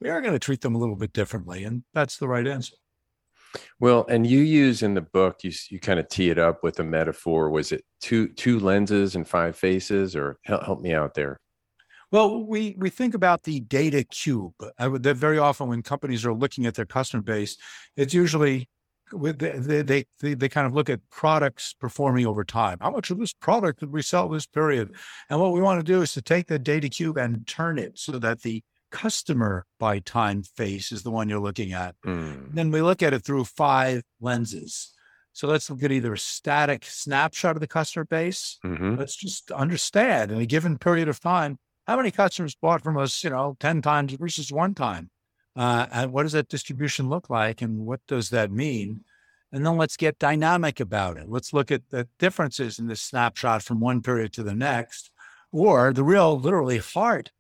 We 0.01 0.11
are 0.11 0.21
going 0.21 0.35
to 0.35 0.39
treat 0.39 0.61
them 0.61 0.75
a 0.75 0.79
little 0.79 0.97
bit 0.97 1.13
differently. 1.13 1.65
And 1.65 1.83
that's 1.93 2.17
the 2.17 2.29
right 2.29 2.47
answer. 2.47 2.77
Well, 3.79 4.05
and 4.09 4.27
you 4.27 4.41
use 4.41 4.83
in 4.83 4.95
the 4.95 5.01
book, 5.01 5.45
you 5.45 5.53
you 5.71 5.79
kind 5.79 6.01
of 6.01 6.09
tee 6.09 6.31
it 6.31 6.39
up 6.39 6.63
with 6.65 6.81
a 6.81 6.85
metaphor. 6.85 7.51
Was 7.51 7.71
it 7.71 7.85
two 8.01 8.29
two 8.29 8.59
lenses 8.59 9.15
and 9.15 9.27
five 9.27 9.57
faces, 9.57 10.17
or 10.17 10.39
help, 10.43 10.65
help 10.65 10.81
me 10.81 10.93
out 10.93 11.15
there? 11.15 11.39
Well, 12.11 12.45
we 12.45 12.75
we 12.79 12.91
think 12.91 13.15
about 13.15 13.45
the 13.45 13.61
data 13.61 14.03
cube. 14.05 14.55
I 14.79 14.89
would, 14.89 15.05
very 15.05 15.39
often 15.39 15.69
when 15.69 15.83
companies 15.83 16.25
are 16.27 16.35
looking 16.35 16.67
at 16.67 16.75
their 16.75 16.85
customer 16.85 17.23
base, 17.23 17.57
it's 17.97 18.15
usually 18.15 18.69
they, 19.15 19.83
they, 19.83 20.05
they, 20.21 20.35
they 20.35 20.49
kind 20.49 20.67
of 20.67 20.75
look 20.75 20.91
at 20.91 21.01
products 21.11 21.75
performing 21.79 22.27
over 22.27 22.45
time. 22.45 22.79
How 22.81 22.91
much 22.91 23.11
of 23.11 23.19
this 23.19 23.33
product 23.33 23.81
did 23.81 23.93
we 23.93 24.03
sell 24.03 24.29
this 24.29 24.47
period? 24.47 24.95
And 25.31 25.41
what 25.41 25.53
we 25.53 25.61
want 25.61 25.81
to 25.81 25.93
do 25.93 26.03
is 26.03 26.13
to 26.15 26.23
take 26.23 26.47
the 26.47 26.59
data 26.59 26.89
cube 26.89 27.17
and 27.17 27.47
turn 27.47 27.79
it 27.79 27.99
so 27.99 28.19
that 28.19 28.43
the 28.43 28.63
customer 28.91 29.67
by 29.81 29.99
time 29.99 30.43
face 30.43 30.93
is 30.93 31.03
the 31.03 31.11
one 31.11 31.29
you're 31.29 31.41
looking 31.41 31.73
at. 31.73 31.97
Mm. 32.07 32.55
Then 32.55 32.71
we 32.71 32.81
look 32.81 33.03
at 33.03 33.13
it 33.13 33.25
through 33.25 33.45
five 33.45 34.03
lenses. 34.21 34.93
So 35.33 35.49
let's 35.49 35.69
look 35.69 35.83
at 35.83 35.91
either 35.91 36.13
a 36.13 36.19
static 36.19 36.85
snapshot 36.85 37.57
of 37.57 37.61
the 37.61 37.67
customer 37.67 38.05
base. 38.05 38.59
Mm-hmm. 38.65 38.95
Let's 38.95 39.17
just 39.17 39.51
understand 39.51 40.31
in 40.31 40.39
a 40.39 40.47
given 40.47 40.79
period 40.79 41.09
of 41.09 41.19
time 41.19 41.59
how 41.89 41.97
many 41.97 42.13
customers 42.13 42.55
bought 42.55 42.83
from 42.83 42.97
us, 42.97 43.25
you 43.25 43.31
know, 43.31 43.57
10 43.59 43.83
times 43.83 44.13
versus 44.13 44.53
one 44.53 44.75
time. 44.75 45.11
Uh, 45.57 45.87
and 45.93 46.13
what 46.13 46.25
does 46.25 46.33
that 46.33 46.49
distribution 46.49 47.09
look 47.09 47.31
like? 47.31 47.63
And 47.63 47.79
what 47.87 48.01
does 48.09 48.31
that 48.31 48.51
mean? 48.51 49.05
And 49.53 49.65
then 49.65 49.77
let's 49.77 49.97
get 49.97 50.19
dynamic 50.19 50.81
about 50.81 51.17
it. 51.17 51.29
Let's 51.29 51.53
look 51.53 51.71
at 51.71 51.89
the 51.91 52.09
differences 52.19 52.81
in 52.81 52.89
the 52.89 52.97
snapshot 52.97 53.63
from 53.63 53.79
one 53.79 54.03
period 54.03 54.33
to 54.33 54.43
the 54.43 54.55
next. 54.55 55.13
Or 55.53 55.93
the 55.93 56.03
real, 56.03 56.39
literally, 56.39 56.79
heart 56.79 57.31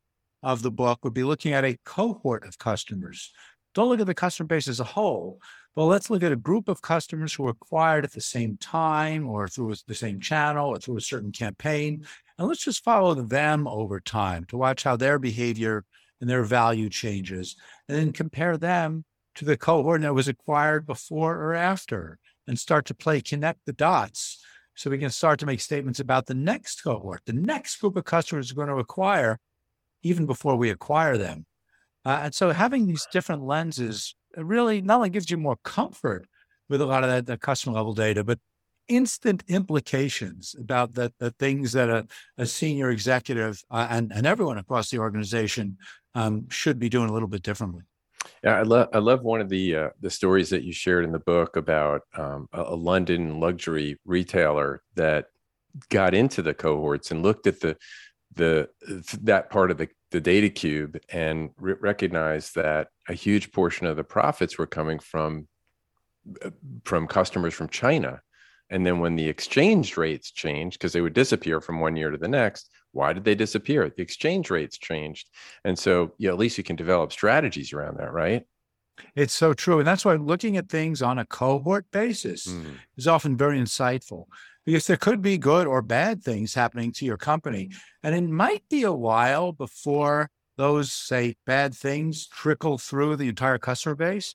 of 0.41 0.63
the 0.63 0.71
book 0.71 1.01
would 1.03 1.15
be 1.15 1.25
looking 1.25 1.53
at 1.53 1.65
a 1.65 1.79
cohort 1.85 2.47
of 2.47 2.59
customers. 2.59 3.33
Don't 3.75 3.89
look 3.89 3.99
at 3.99 4.07
the 4.07 4.15
customer 4.15 4.47
base 4.47 4.69
as 4.69 4.79
a 4.79 4.85
whole, 4.85 5.41
but 5.75 5.87
let's 5.87 6.09
look 6.09 6.23
at 6.23 6.31
a 6.31 6.37
group 6.37 6.69
of 6.69 6.83
customers 6.83 7.35
who 7.35 7.43
were 7.43 7.51
acquired 7.51 8.05
at 8.05 8.13
the 8.13 8.21
same 8.21 8.57
time 8.59 9.29
or 9.29 9.49
through 9.49 9.75
the 9.89 9.95
same 9.95 10.21
channel 10.21 10.69
or 10.69 10.79
through 10.79 10.99
a 10.99 11.01
certain 11.01 11.33
campaign. 11.33 12.07
And 12.39 12.47
let's 12.47 12.63
just 12.63 12.85
follow 12.85 13.15
them 13.15 13.67
over 13.67 13.99
time 13.99 14.45
to 14.47 14.57
watch 14.57 14.85
how 14.85 14.95
their 14.95 15.19
behavior 15.19 15.85
and 16.25 16.31
their 16.31 16.43
value 16.43 16.89
changes, 16.89 17.55
and 17.87 17.99
then 17.99 18.11
compare 18.11 18.57
them 18.57 19.05
to 19.35 19.45
the 19.45 19.59
cohort 19.59 20.01
that 20.01 20.15
was 20.15 20.27
acquired 20.27 20.87
before 20.87 21.35
or 21.35 21.53
after 21.53 22.19
and 22.49 22.59
start 22.59 22.87
to 22.87 22.95
play 22.95 23.21
connect 23.21 23.61
the 23.67 23.75
dots 23.75 24.43
so 24.75 24.89
we 24.89 24.97
can 24.97 25.11
start 25.11 25.39
to 25.39 25.45
make 25.45 25.61
statements 25.61 26.01
about 26.01 26.25
the 26.25 26.33
next 26.33 26.83
cohort, 26.83 27.21
the 27.27 27.35
next 27.35 27.77
group 27.77 27.95
of 27.99 28.07
customers 28.07 28.55
we're 28.55 28.65
going 28.65 28.75
to 28.75 28.81
acquire 28.81 29.39
even 30.03 30.25
before 30.25 30.57
we 30.57 30.71
acquire 30.71 31.19
them. 31.19 31.45
Uh, 32.07 32.21
and 32.23 32.35
so 32.35 32.53
having 32.53 32.87
these 32.87 33.07
different 33.13 33.43
lenses 33.43 34.17
really 34.35 34.81
not 34.81 34.97
only 34.97 35.11
gives 35.11 35.31
you 35.31 35.37
more 35.37 35.59
comfort 35.63 36.27
with 36.71 36.81
a 36.81 36.87
lot 36.87 37.05
of 37.05 37.11
that, 37.11 37.27
that 37.27 37.43
customer 37.43 37.77
level 37.77 37.93
data, 37.93 38.25
but 38.25 38.39
instant 38.89 39.43
implications 39.49 40.55
about 40.59 40.95
the, 40.95 41.13
the 41.19 41.31
things 41.33 41.73
that 41.73 41.89
a, 41.89 42.07
a 42.39 42.47
senior 42.47 42.91
executive 42.91 43.63
uh, 43.71 43.87
and, 43.91 44.13
and 44.13 44.27
everyone 44.27 44.59
across 44.59 44.91
the 44.91 44.99
organization 44.99 45.77
um, 46.15 46.49
should 46.49 46.79
be 46.79 46.89
doing 46.89 47.09
a 47.09 47.13
little 47.13 47.29
bit 47.29 47.43
differently. 47.43 47.83
Yeah, 48.43 48.57
I 48.57 48.63
love 48.63 48.89
I 48.93 48.99
love 48.99 49.23
one 49.23 49.41
of 49.41 49.49
the 49.49 49.77
uh, 49.77 49.89
the 50.01 50.11
stories 50.11 50.51
that 50.51 50.65
you 50.65 50.73
shared 50.73 51.05
in 51.05 51.13
the 51.13 51.19
book 51.19 51.57
about 51.57 52.03
um, 52.17 52.49
a, 52.53 52.63
a, 52.63 52.75
London 52.75 53.39
luxury 53.41 53.99
retailer 54.05 54.83
that 54.95 55.27
got 55.91 56.15
into 56.15 56.41
the 56.41 56.55
cohorts 56.55 57.11
and 57.11 57.23
looked 57.23 57.47
at 57.47 57.61
the 57.61 57.77
the 58.35 58.69
that 59.23 59.51
part 59.51 59.71
of 59.71 59.79
the 59.79 59.89
the 60.11 60.21
data 60.21 60.49
cube 60.49 60.99
and 61.11 61.51
re- 61.59 61.75
recognized 61.81 62.55
that 62.55 62.89
a 63.09 63.15
huge 63.15 63.53
portion 63.53 63.87
of 63.87 63.97
the 63.97 64.05
profits 64.05 64.59
were 64.59 64.67
coming 64.67 64.99
from 64.99 65.49
uh, 66.45 66.51
from 66.85 67.07
customers 67.07 67.55
from 67.55 67.69
China. 67.69 68.21
And 68.71 68.85
then 68.85 68.99
when 68.99 69.17
the 69.17 69.29
exchange 69.29 69.97
rates 69.97 70.31
changed, 70.31 70.79
because 70.79 70.93
they 70.93 71.01
would 71.01 71.13
disappear 71.13 71.61
from 71.61 71.81
one 71.81 71.97
year 71.97 72.11
to 72.11 72.17
the 72.17 72.29
next, 72.29 72.71
why 72.93 73.13
did 73.13 73.25
they 73.25 73.35
disappear? 73.35 73.93
The 73.95 74.03
exchange 74.03 74.51
rates 74.51 74.79
changed. 74.79 75.29
And 75.65 75.79
so, 75.79 76.15
yeah, 76.19 76.31
at 76.31 76.39
least 76.39 76.59
you 76.59 76.65
can 76.65 76.77
develop 76.77 77.13
strategies 77.13 77.73
around 77.73 77.99
that, 77.99 78.13
right? 78.13 78.45
It's 79.17 79.35
so 79.35 79.53
true. 79.53 79.79
And 79.79 79.87
that's 79.87 80.05
why 80.05 80.15
looking 80.15 80.57
at 80.57 80.69
things 80.69 81.03
on 81.03 81.19
a 81.19 81.27
cohort 81.27 81.91
basis 81.91 82.47
mm. 82.47 82.77
is 82.97 83.09
often 83.09 83.37
very 83.37 83.59
insightful 83.59 84.27
because 84.65 84.87
there 84.87 84.97
could 84.97 85.21
be 85.21 85.37
good 85.37 85.67
or 85.67 85.83
bad 85.83 86.23
things 86.23 86.55
happening 86.55 86.93
to 86.93 87.05
your 87.05 87.17
company. 87.17 87.71
And 88.03 88.15
it 88.15 88.23
might 88.23 88.63
be 88.71 88.85
a 88.85 88.93
while 88.93 89.53
before 89.53 90.31
those, 90.57 90.93
say, 90.93 91.35
bad 91.47 91.75
things 91.75 92.29
trickle 92.29 92.79
through 92.79 93.17
the 93.17 93.29
entire 93.29 93.59
customer 93.59 93.97
base. 93.97 94.35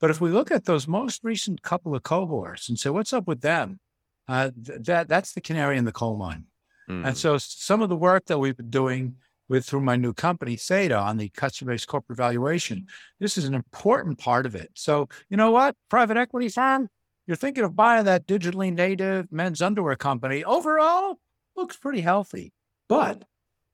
But 0.00 0.10
if 0.10 0.20
we 0.20 0.30
look 0.30 0.50
at 0.50 0.64
those 0.64 0.86
most 0.86 1.24
recent 1.24 1.62
couple 1.62 1.94
of 1.94 2.02
cohorts 2.02 2.68
and 2.68 2.78
say, 2.78 2.90
what's 2.90 3.12
up 3.12 3.26
with 3.26 3.40
them? 3.40 3.80
Uh, 4.28 4.50
th- 4.64 4.80
that 4.82 5.08
that's 5.08 5.32
the 5.32 5.40
canary 5.40 5.76
in 5.78 5.84
the 5.84 5.92
coal 5.92 6.16
mine. 6.16 6.44
Mm. 6.88 7.06
And 7.06 7.16
so 7.16 7.38
some 7.38 7.82
of 7.82 7.88
the 7.88 7.96
work 7.96 8.26
that 8.26 8.38
we've 8.38 8.56
been 8.56 8.70
doing 8.70 9.16
with 9.48 9.64
through 9.64 9.80
my 9.80 9.96
new 9.96 10.12
company, 10.12 10.56
Theta, 10.56 10.96
on 10.98 11.16
the 11.16 11.30
customer-based 11.30 11.88
corporate 11.88 12.18
valuation, 12.18 12.86
this 13.18 13.38
is 13.38 13.46
an 13.46 13.54
important 13.54 14.18
part 14.18 14.44
of 14.44 14.54
it. 14.54 14.70
So 14.74 15.08
you 15.30 15.36
know 15.36 15.50
what, 15.50 15.74
private 15.88 16.18
equity 16.18 16.50
firm, 16.50 16.88
you're 17.26 17.36
thinking 17.36 17.64
of 17.64 17.74
buying 17.74 18.04
that 18.04 18.26
digitally 18.26 18.72
native 18.72 19.32
men's 19.32 19.62
underwear 19.62 19.96
company. 19.96 20.44
Overall, 20.44 21.18
looks 21.56 21.76
pretty 21.76 22.02
healthy, 22.02 22.52
but 22.88 23.24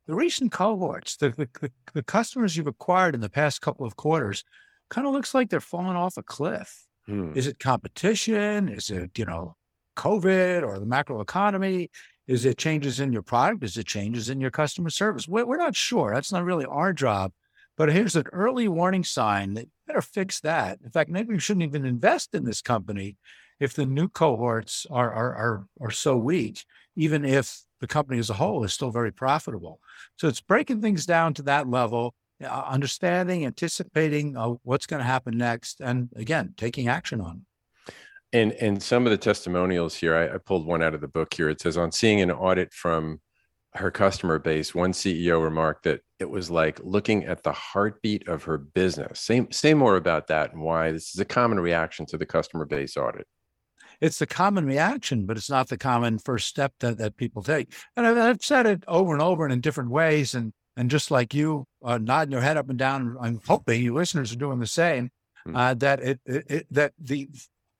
the 0.06 0.14
recent 0.14 0.52
cohorts, 0.52 1.16
the, 1.16 1.30
the, 1.30 1.70
the 1.92 2.02
customers 2.02 2.56
you've 2.56 2.66
acquired 2.66 3.14
in 3.14 3.20
the 3.20 3.28
past 3.28 3.60
couple 3.60 3.86
of 3.86 3.96
quarters, 3.96 4.44
kind 4.94 5.06
of 5.06 5.12
looks 5.12 5.34
like 5.34 5.50
they're 5.50 5.60
falling 5.60 5.96
off 5.96 6.16
a 6.16 6.22
cliff. 6.22 6.86
Hmm. 7.06 7.32
Is 7.34 7.46
it 7.46 7.58
competition? 7.58 8.68
Is 8.68 8.90
it 8.90 9.18
you 9.18 9.24
know 9.24 9.56
COVID 9.96 10.62
or 10.62 10.78
the 10.78 10.86
macro 10.86 11.20
economy? 11.20 11.90
Is 12.26 12.44
it 12.44 12.56
changes 12.56 13.00
in 13.00 13.12
your 13.12 13.22
product? 13.22 13.64
Is 13.64 13.76
it 13.76 13.86
changes 13.86 14.30
in 14.30 14.40
your 14.40 14.50
customer 14.50 14.88
service? 14.88 15.28
We're, 15.28 15.56
not 15.58 15.76
sure. 15.76 16.12
That's 16.14 16.32
not 16.32 16.44
really 16.44 16.64
our 16.64 16.94
job. 16.94 17.32
But 17.76 17.92
here's 17.92 18.16
an 18.16 18.24
early 18.32 18.66
warning 18.66 19.04
sign 19.04 19.54
that 19.54 19.64
you 19.64 19.70
better 19.86 20.00
fix 20.00 20.40
that. 20.40 20.78
In 20.82 20.90
fact, 20.90 21.10
maybe 21.10 21.34
you 21.34 21.38
shouldn't 21.38 21.64
even 21.64 21.84
invest 21.84 22.34
in 22.34 22.44
this 22.44 22.62
company 22.62 23.16
if 23.60 23.74
the 23.74 23.84
new 23.84 24.08
cohorts 24.08 24.86
are, 24.90 25.12
are, 25.12 25.34
are, 25.34 25.66
are 25.82 25.90
so 25.90 26.16
weak, 26.16 26.64
even 26.96 27.26
if 27.26 27.62
the 27.80 27.86
company 27.86 28.18
as 28.18 28.30
a 28.30 28.34
whole 28.34 28.64
is 28.64 28.72
still 28.72 28.90
very 28.90 29.12
profitable. 29.12 29.80
So 30.16 30.26
it's 30.26 30.40
breaking 30.40 30.80
things 30.80 31.04
down 31.04 31.34
to 31.34 31.42
that 31.42 31.68
level, 31.68 32.14
uh, 32.42 32.64
understanding, 32.66 33.46
anticipating 33.46 34.36
uh, 34.36 34.54
what's 34.62 34.86
going 34.86 35.00
to 35.00 35.06
happen 35.06 35.36
next, 35.36 35.80
and 35.80 36.08
again, 36.16 36.54
taking 36.56 36.88
action 36.88 37.20
on 37.20 37.42
it. 37.42 37.94
And 38.32 38.52
and 38.54 38.82
some 38.82 39.06
of 39.06 39.10
the 39.10 39.16
testimonials 39.16 39.94
here, 39.94 40.16
I, 40.16 40.34
I, 40.34 40.38
pulled 40.38 40.66
one 40.66 40.82
out 40.82 40.94
of 40.94 41.00
the 41.00 41.08
book 41.08 41.32
here. 41.32 41.48
It 41.48 41.60
says 41.60 41.76
on 41.76 41.92
seeing 41.92 42.20
an 42.20 42.32
audit 42.32 42.72
from 42.72 43.20
her 43.74 43.90
customer 43.90 44.38
base, 44.38 44.74
one 44.74 44.92
CEO 44.92 45.42
remarked 45.42 45.84
that 45.84 46.00
it 46.20 46.30
was 46.30 46.50
like 46.50 46.80
looking 46.82 47.24
at 47.24 47.42
the 47.42 47.52
heartbeat 47.52 48.28
of 48.28 48.44
her 48.44 48.56
business. 48.56 49.20
Say, 49.20 49.46
say 49.50 49.74
more 49.74 49.96
about 49.96 50.28
that 50.28 50.52
and 50.52 50.62
why 50.62 50.92
this 50.92 51.14
is 51.14 51.20
a 51.20 51.24
common 51.24 51.58
reaction 51.58 52.06
to 52.06 52.16
the 52.16 52.26
customer 52.26 52.64
base 52.64 52.96
audit. 52.96 53.26
It's 54.00 54.18
the 54.18 54.26
common 54.26 54.66
reaction, 54.66 55.26
but 55.26 55.36
it's 55.36 55.50
not 55.50 55.68
the 55.68 55.78
common 55.78 56.18
first 56.18 56.46
step 56.48 56.72
that, 56.80 56.98
that 56.98 57.16
people 57.16 57.42
take. 57.42 57.72
And 57.96 58.06
I've, 58.06 58.18
I've 58.18 58.44
said 58.44 58.66
it 58.66 58.84
over 58.86 59.12
and 59.12 59.22
over 59.22 59.44
and 59.44 59.52
in 59.52 59.60
different 59.60 59.90
ways. 59.90 60.34
And 60.34 60.52
and 60.76 60.90
just 60.90 61.10
like 61.10 61.34
you 61.34 61.66
uh, 61.82 61.98
nodding 61.98 62.32
your 62.32 62.40
head 62.40 62.56
up 62.56 62.68
and 62.68 62.78
down, 62.78 63.16
I'm 63.20 63.40
hoping 63.46 63.82
you 63.82 63.94
listeners 63.94 64.32
are 64.32 64.36
doing 64.36 64.60
the 64.60 64.66
same. 64.66 65.10
Hmm. 65.46 65.56
Uh, 65.56 65.74
that 65.74 66.00
it, 66.00 66.20
it, 66.24 66.44
it 66.48 66.66
that 66.70 66.92
the 66.98 67.28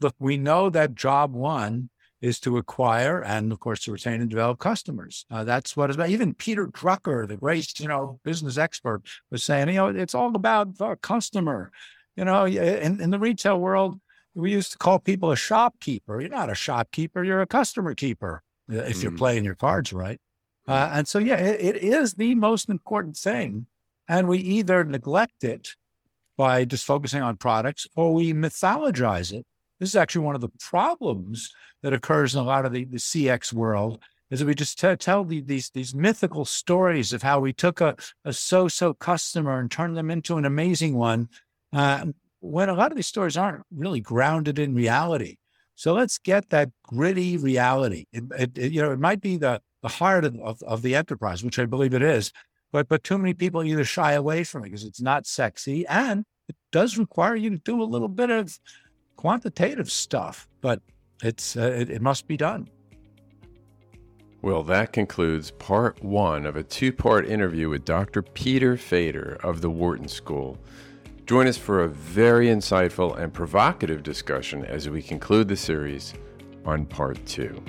look, 0.01 0.15
we 0.19 0.37
know 0.37 0.71
that 0.71 0.95
job 0.95 1.35
one 1.35 1.91
is 2.21 2.41
to 2.41 2.57
acquire 2.57 3.23
and, 3.23 3.53
of 3.53 3.61
course, 3.61 3.85
to 3.85 3.93
retain 3.93 4.21
and 4.21 4.31
develop 4.31 4.59
customers. 4.59 5.27
Uh, 5.31 5.45
that's 5.45 5.77
what 5.77 5.91
it's 5.91 5.97
about. 5.97 6.09
Even 6.09 6.33
Peter 6.33 6.67
Drucker, 6.67 7.29
the 7.29 7.37
great, 7.37 7.79
you 7.79 7.87
know, 7.87 8.19
business 8.25 8.57
expert, 8.57 9.03
was 9.31 9.45
saying, 9.45 9.69
you 9.69 9.75
know, 9.75 9.89
it's 9.89 10.15
all 10.15 10.35
about 10.35 10.79
the 10.79 10.97
customer. 11.03 11.71
You 12.17 12.25
know, 12.25 12.47
in, 12.47 13.01
in 13.01 13.11
the 13.11 13.19
retail 13.19 13.61
world, 13.61 14.01
we 14.35 14.53
used 14.53 14.73
to 14.73 14.79
call 14.79 14.99
people 15.01 15.33
a 15.33 15.37
shopkeeper. 15.37 16.19
You're 16.21 16.31
not 16.31 16.51
a 16.51 16.55
shopkeeper, 16.55 17.23
you're 17.23 17.43
a 17.43 17.47
customer 17.47 17.95
keeper 17.95 18.43
if 18.69 19.03
you're 19.03 19.13
mm. 19.13 19.19
playing 19.19 19.45
your 19.45 19.55
cards 19.55 19.93
right. 19.93 20.19
Uh, 20.67 20.91
and 20.93 21.09
so, 21.09 21.19
yeah, 21.19 21.37
it, 21.37 21.77
it 21.77 21.85
is 21.85 22.15
the 22.15 22.35
most 22.35 22.69
important 22.69 23.17
thing. 23.17 23.67
And 24.09 24.29
we 24.29 24.39
either 24.39 24.85
neglect 24.85 25.45
it 25.45 25.71
by 26.37 26.65
just 26.65 26.85
focusing 26.85 27.23
on 27.23 27.37
products 27.37 27.87
or 27.97 28.13
we 28.13 28.33
mythologize 28.33 29.33
it 29.33 29.47
this 29.81 29.91
is 29.91 29.97
actually 29.97 30.25
one 30.25 30.35
of 30.35 30.41
the 30.41 30.53
problems 30.61 31.53
that 31.83 31.93
occurs 31.93 32.35
in 32.35 32.41
a 32.41 32.45
lot 32.45 32.65
of 32.65 32.73
the, 32.73 32.85
the 32.85 32.97
CX 32.97 33.53
world 33.53 33.99
is 34.31 34.41
that 34.41 34.47
we 34.47 34.55
just 34.55 34.79
t- 34.79 34.97
tell 34.97 35.25
the, 35.25 35.41
these 35.41 35.71
these 35.71 35.95
mythical 35.95 36.45
stories 36.45 37.13
of 37.13 37.23
how 37.23 37.41
we 37.41 37.53
took 37.53 37.81
a, 37.81 37.97
a 38.25 38.33
so-so 38.33 38.95
customer 38.95 39.59
and 39.59 39.71
turned 39.71 39.97
them 39.97 40.11
into 40.11 40.39
an 40.39 40.45
amazing 40.45 40.97
one, 40.97 41.29
uh, 41.73 42.07
when 42.41 42.69
a 42.69 42.75
lot 42.75 42.93
of 42.93 42.97
these 42.97 43.07
stories 43.07 43.37
aren't 43.37 43.65
really 43.71 44.01
grounded 44.01 44.59
in 44.59 44.75
reality. 44.75 45.37
So 45.75 45.93
let's 45.93 46.19
get 46.19 46.51
that 46.51 46.71
gritty 46.83 47.37
reality. 47.37 48.07
It, 48.13 48.25
it, 48.39 48.59
it, 48.59 48.73
you 48.73 48.83
know, 48.83 48.93
it 48.93 49.01
might 49.01 49.21
be 49.21 49.37
the 49.37 49.61
the 49.83 49.89
heart 49.89 50.25
of, 50.25 50.41
of, 50.41 50.63
of 50.63 50.81
the 50.81 50.95
enterprise, 50.95 51.45
which 51.45 51.59
I 51.59 51.67
believe 51.67 51.93
it 51.93 52.03
is, 52.03 52.33
but 52.73 52.89
but 52.89 53.05
too 53.05 53.19
many 53.19 53.35
people 53.35 53.63
either 53.63 53.85
shy 53.85 54.13
away 54.13 54.43
from 54.45 54.63
it 54.63 54.67
because 54.67 54.85
it's 54.85 55.01
not 55.01 55.27
sexy, 55.27 55.87
and 55.87 56.25
it 56.49 56.57
does 56.73 56.97
require 56.97 57.37
you 57.37 57.51
to 57.51 57.59
do 57.59 57.83
a 57.83 57.85
little 57.85 58.09
bit 58.09 58.31
of 58.31 58.59
quantitative 59.17 59.91
stuff, 59.91 60.49
but 60.61 60.81
it's 61.23 61.57
uh, 61.57 61.63
it, 61.63 61.91
it 61.91 62.03
must 62.03 62.27
be 62.27 62.37
done. 62.37 62.69
Well, 64.43 64.63
that 64.65 64.93
concludes 64.93 65.53
part 65.53 66.03
one 66.05 66.45
of 66.45 66.57
a 66.57 66.63
two 66.63 66.93
part 66.93 67.27
interview 67.27 67.71
with 67.71 67.85
Dr. 67.85 68.21
Peter 68.21 68.77
Fader 68.77 69.39
of 69.43 69.63
the 69.63 69.71
Wharton 69.71 70.09
School. 70.09 70.59
Join 71.27 71.47
us 71.47 71.57
for 71.57 71.85
a 71.85 71.89
very 71.89 72.49
insightful 72.49 73.19
and 73.19 73.33
provocative 73.33 74.03
discussion 74.03 74.63
as 74.67 74.91
we 74.91 75.01
conclude 75.01 75.49
the 75.49 75.57
series 75.57 76.13
on 76.67 76.85
part 76.85 77.25
two. 77.25 77.63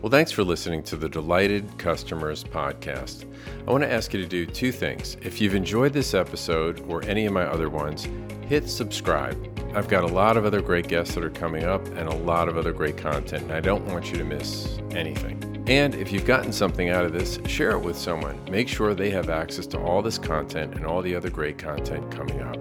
Well, 0.00 0.10
thanks 0.10 0.30
for 0.30 0.44
listening 0.44 0.84
to 0.84 0.96
the 0.96 1.08
Delighted 1.08 1.78
Customers 1.78 2.44
podcast. 2.44 3.24
I 3.66 3.72
want 3.72 3.82
to 3.82 3.90
ask 3.90 4.14
you 4.14 4.22
to 4.22 4.28
do 4.28 4.46
two 4.46 4.70
things. 4.70 5.16
If 5.20 5.40
you've 5.40 5.56
enjoyed 5.56 5.92
this 5.92 6.14
episode 6.14 6.84
or 6.86 7.02
any 7.04 7.26
of 7.26 7.32
my 7.32 7.44
other 7.44 7.70
ones, 7.70 8.06
hit 8.46 8.70
subscribe. 8.70 9.36
I've 9.74 9.88
got 9.88 10.04
a 10.04 10.14
lot 10.14 10.36
of 10.36 10.44
other 10.44 10.60
great 10.60 10.86
guests 10.86 11.16
that 11.16 11.24
are 11.24 11.30
coming 11.30 11.64
up 11.64 11.84
and 11.86 12.08
a 12.08 12.14
lot 12.14 12.48
of 12.48 12.56
other 12.56 12.72
great 12.72 12.96
content, 12.96 13.42
and 13.42 13.52
I 13.52 13.60
don't 13.60 13.84
want 13.86 14.12
you 14.12 14.18
to 14.18 14.24
miss 14.24 14.78
anything. 14.92 15.53
And 15.66 15.94
if 15.94 16.12
you've 16.12 16.26
gotten 16.26 16.52
something 16.52 16.90
out 16.90 17.06
of 17.06 17.12
this, 17.12 17.38
share 17.46 17.70
it 17.70 17.80
with 17.80 17.96
someone. 17.96 18.38
Make 18.50 18.68
sure 18.68 18.94
they 18.94 19.08
have 19.10 19.30
access 19.30 19.66
to 19.68 19.78
all 19.78 20.02
this 20.02 20.18
content 20.18 20.74
and 20.74 20.84
all 20.84 21.00
the 21.00 21.16
other 21.16 21.30
great 21.30 21.56
content 21.56 22.10
coming 22.10 22.42
up. 22.42 22.58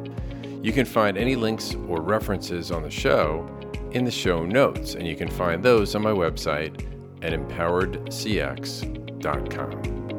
You 0.64 0.72
can 0.72 0.86
find 0.86 1.18
any 1.18 1.36
links 1.36 1.76
or 1.90 2.02
references 2.02 2.72
on 2.72 2.84
the 2.84 2.90
show 2.90 3.46
in 3.92 4.06
the 4.06 4.12
show 4.12 4.46
notes, 4.46 4.96
and 4.96 5.06
you 5.06 5.18
can 5.18 5.30
find 5.30 5.62
those 5.62 5.94
on 5.96 6.02
my 6.02 6.12
website 6.12 6.88
at 7.22 7.34
empoweredcx.com. 7.34 10.13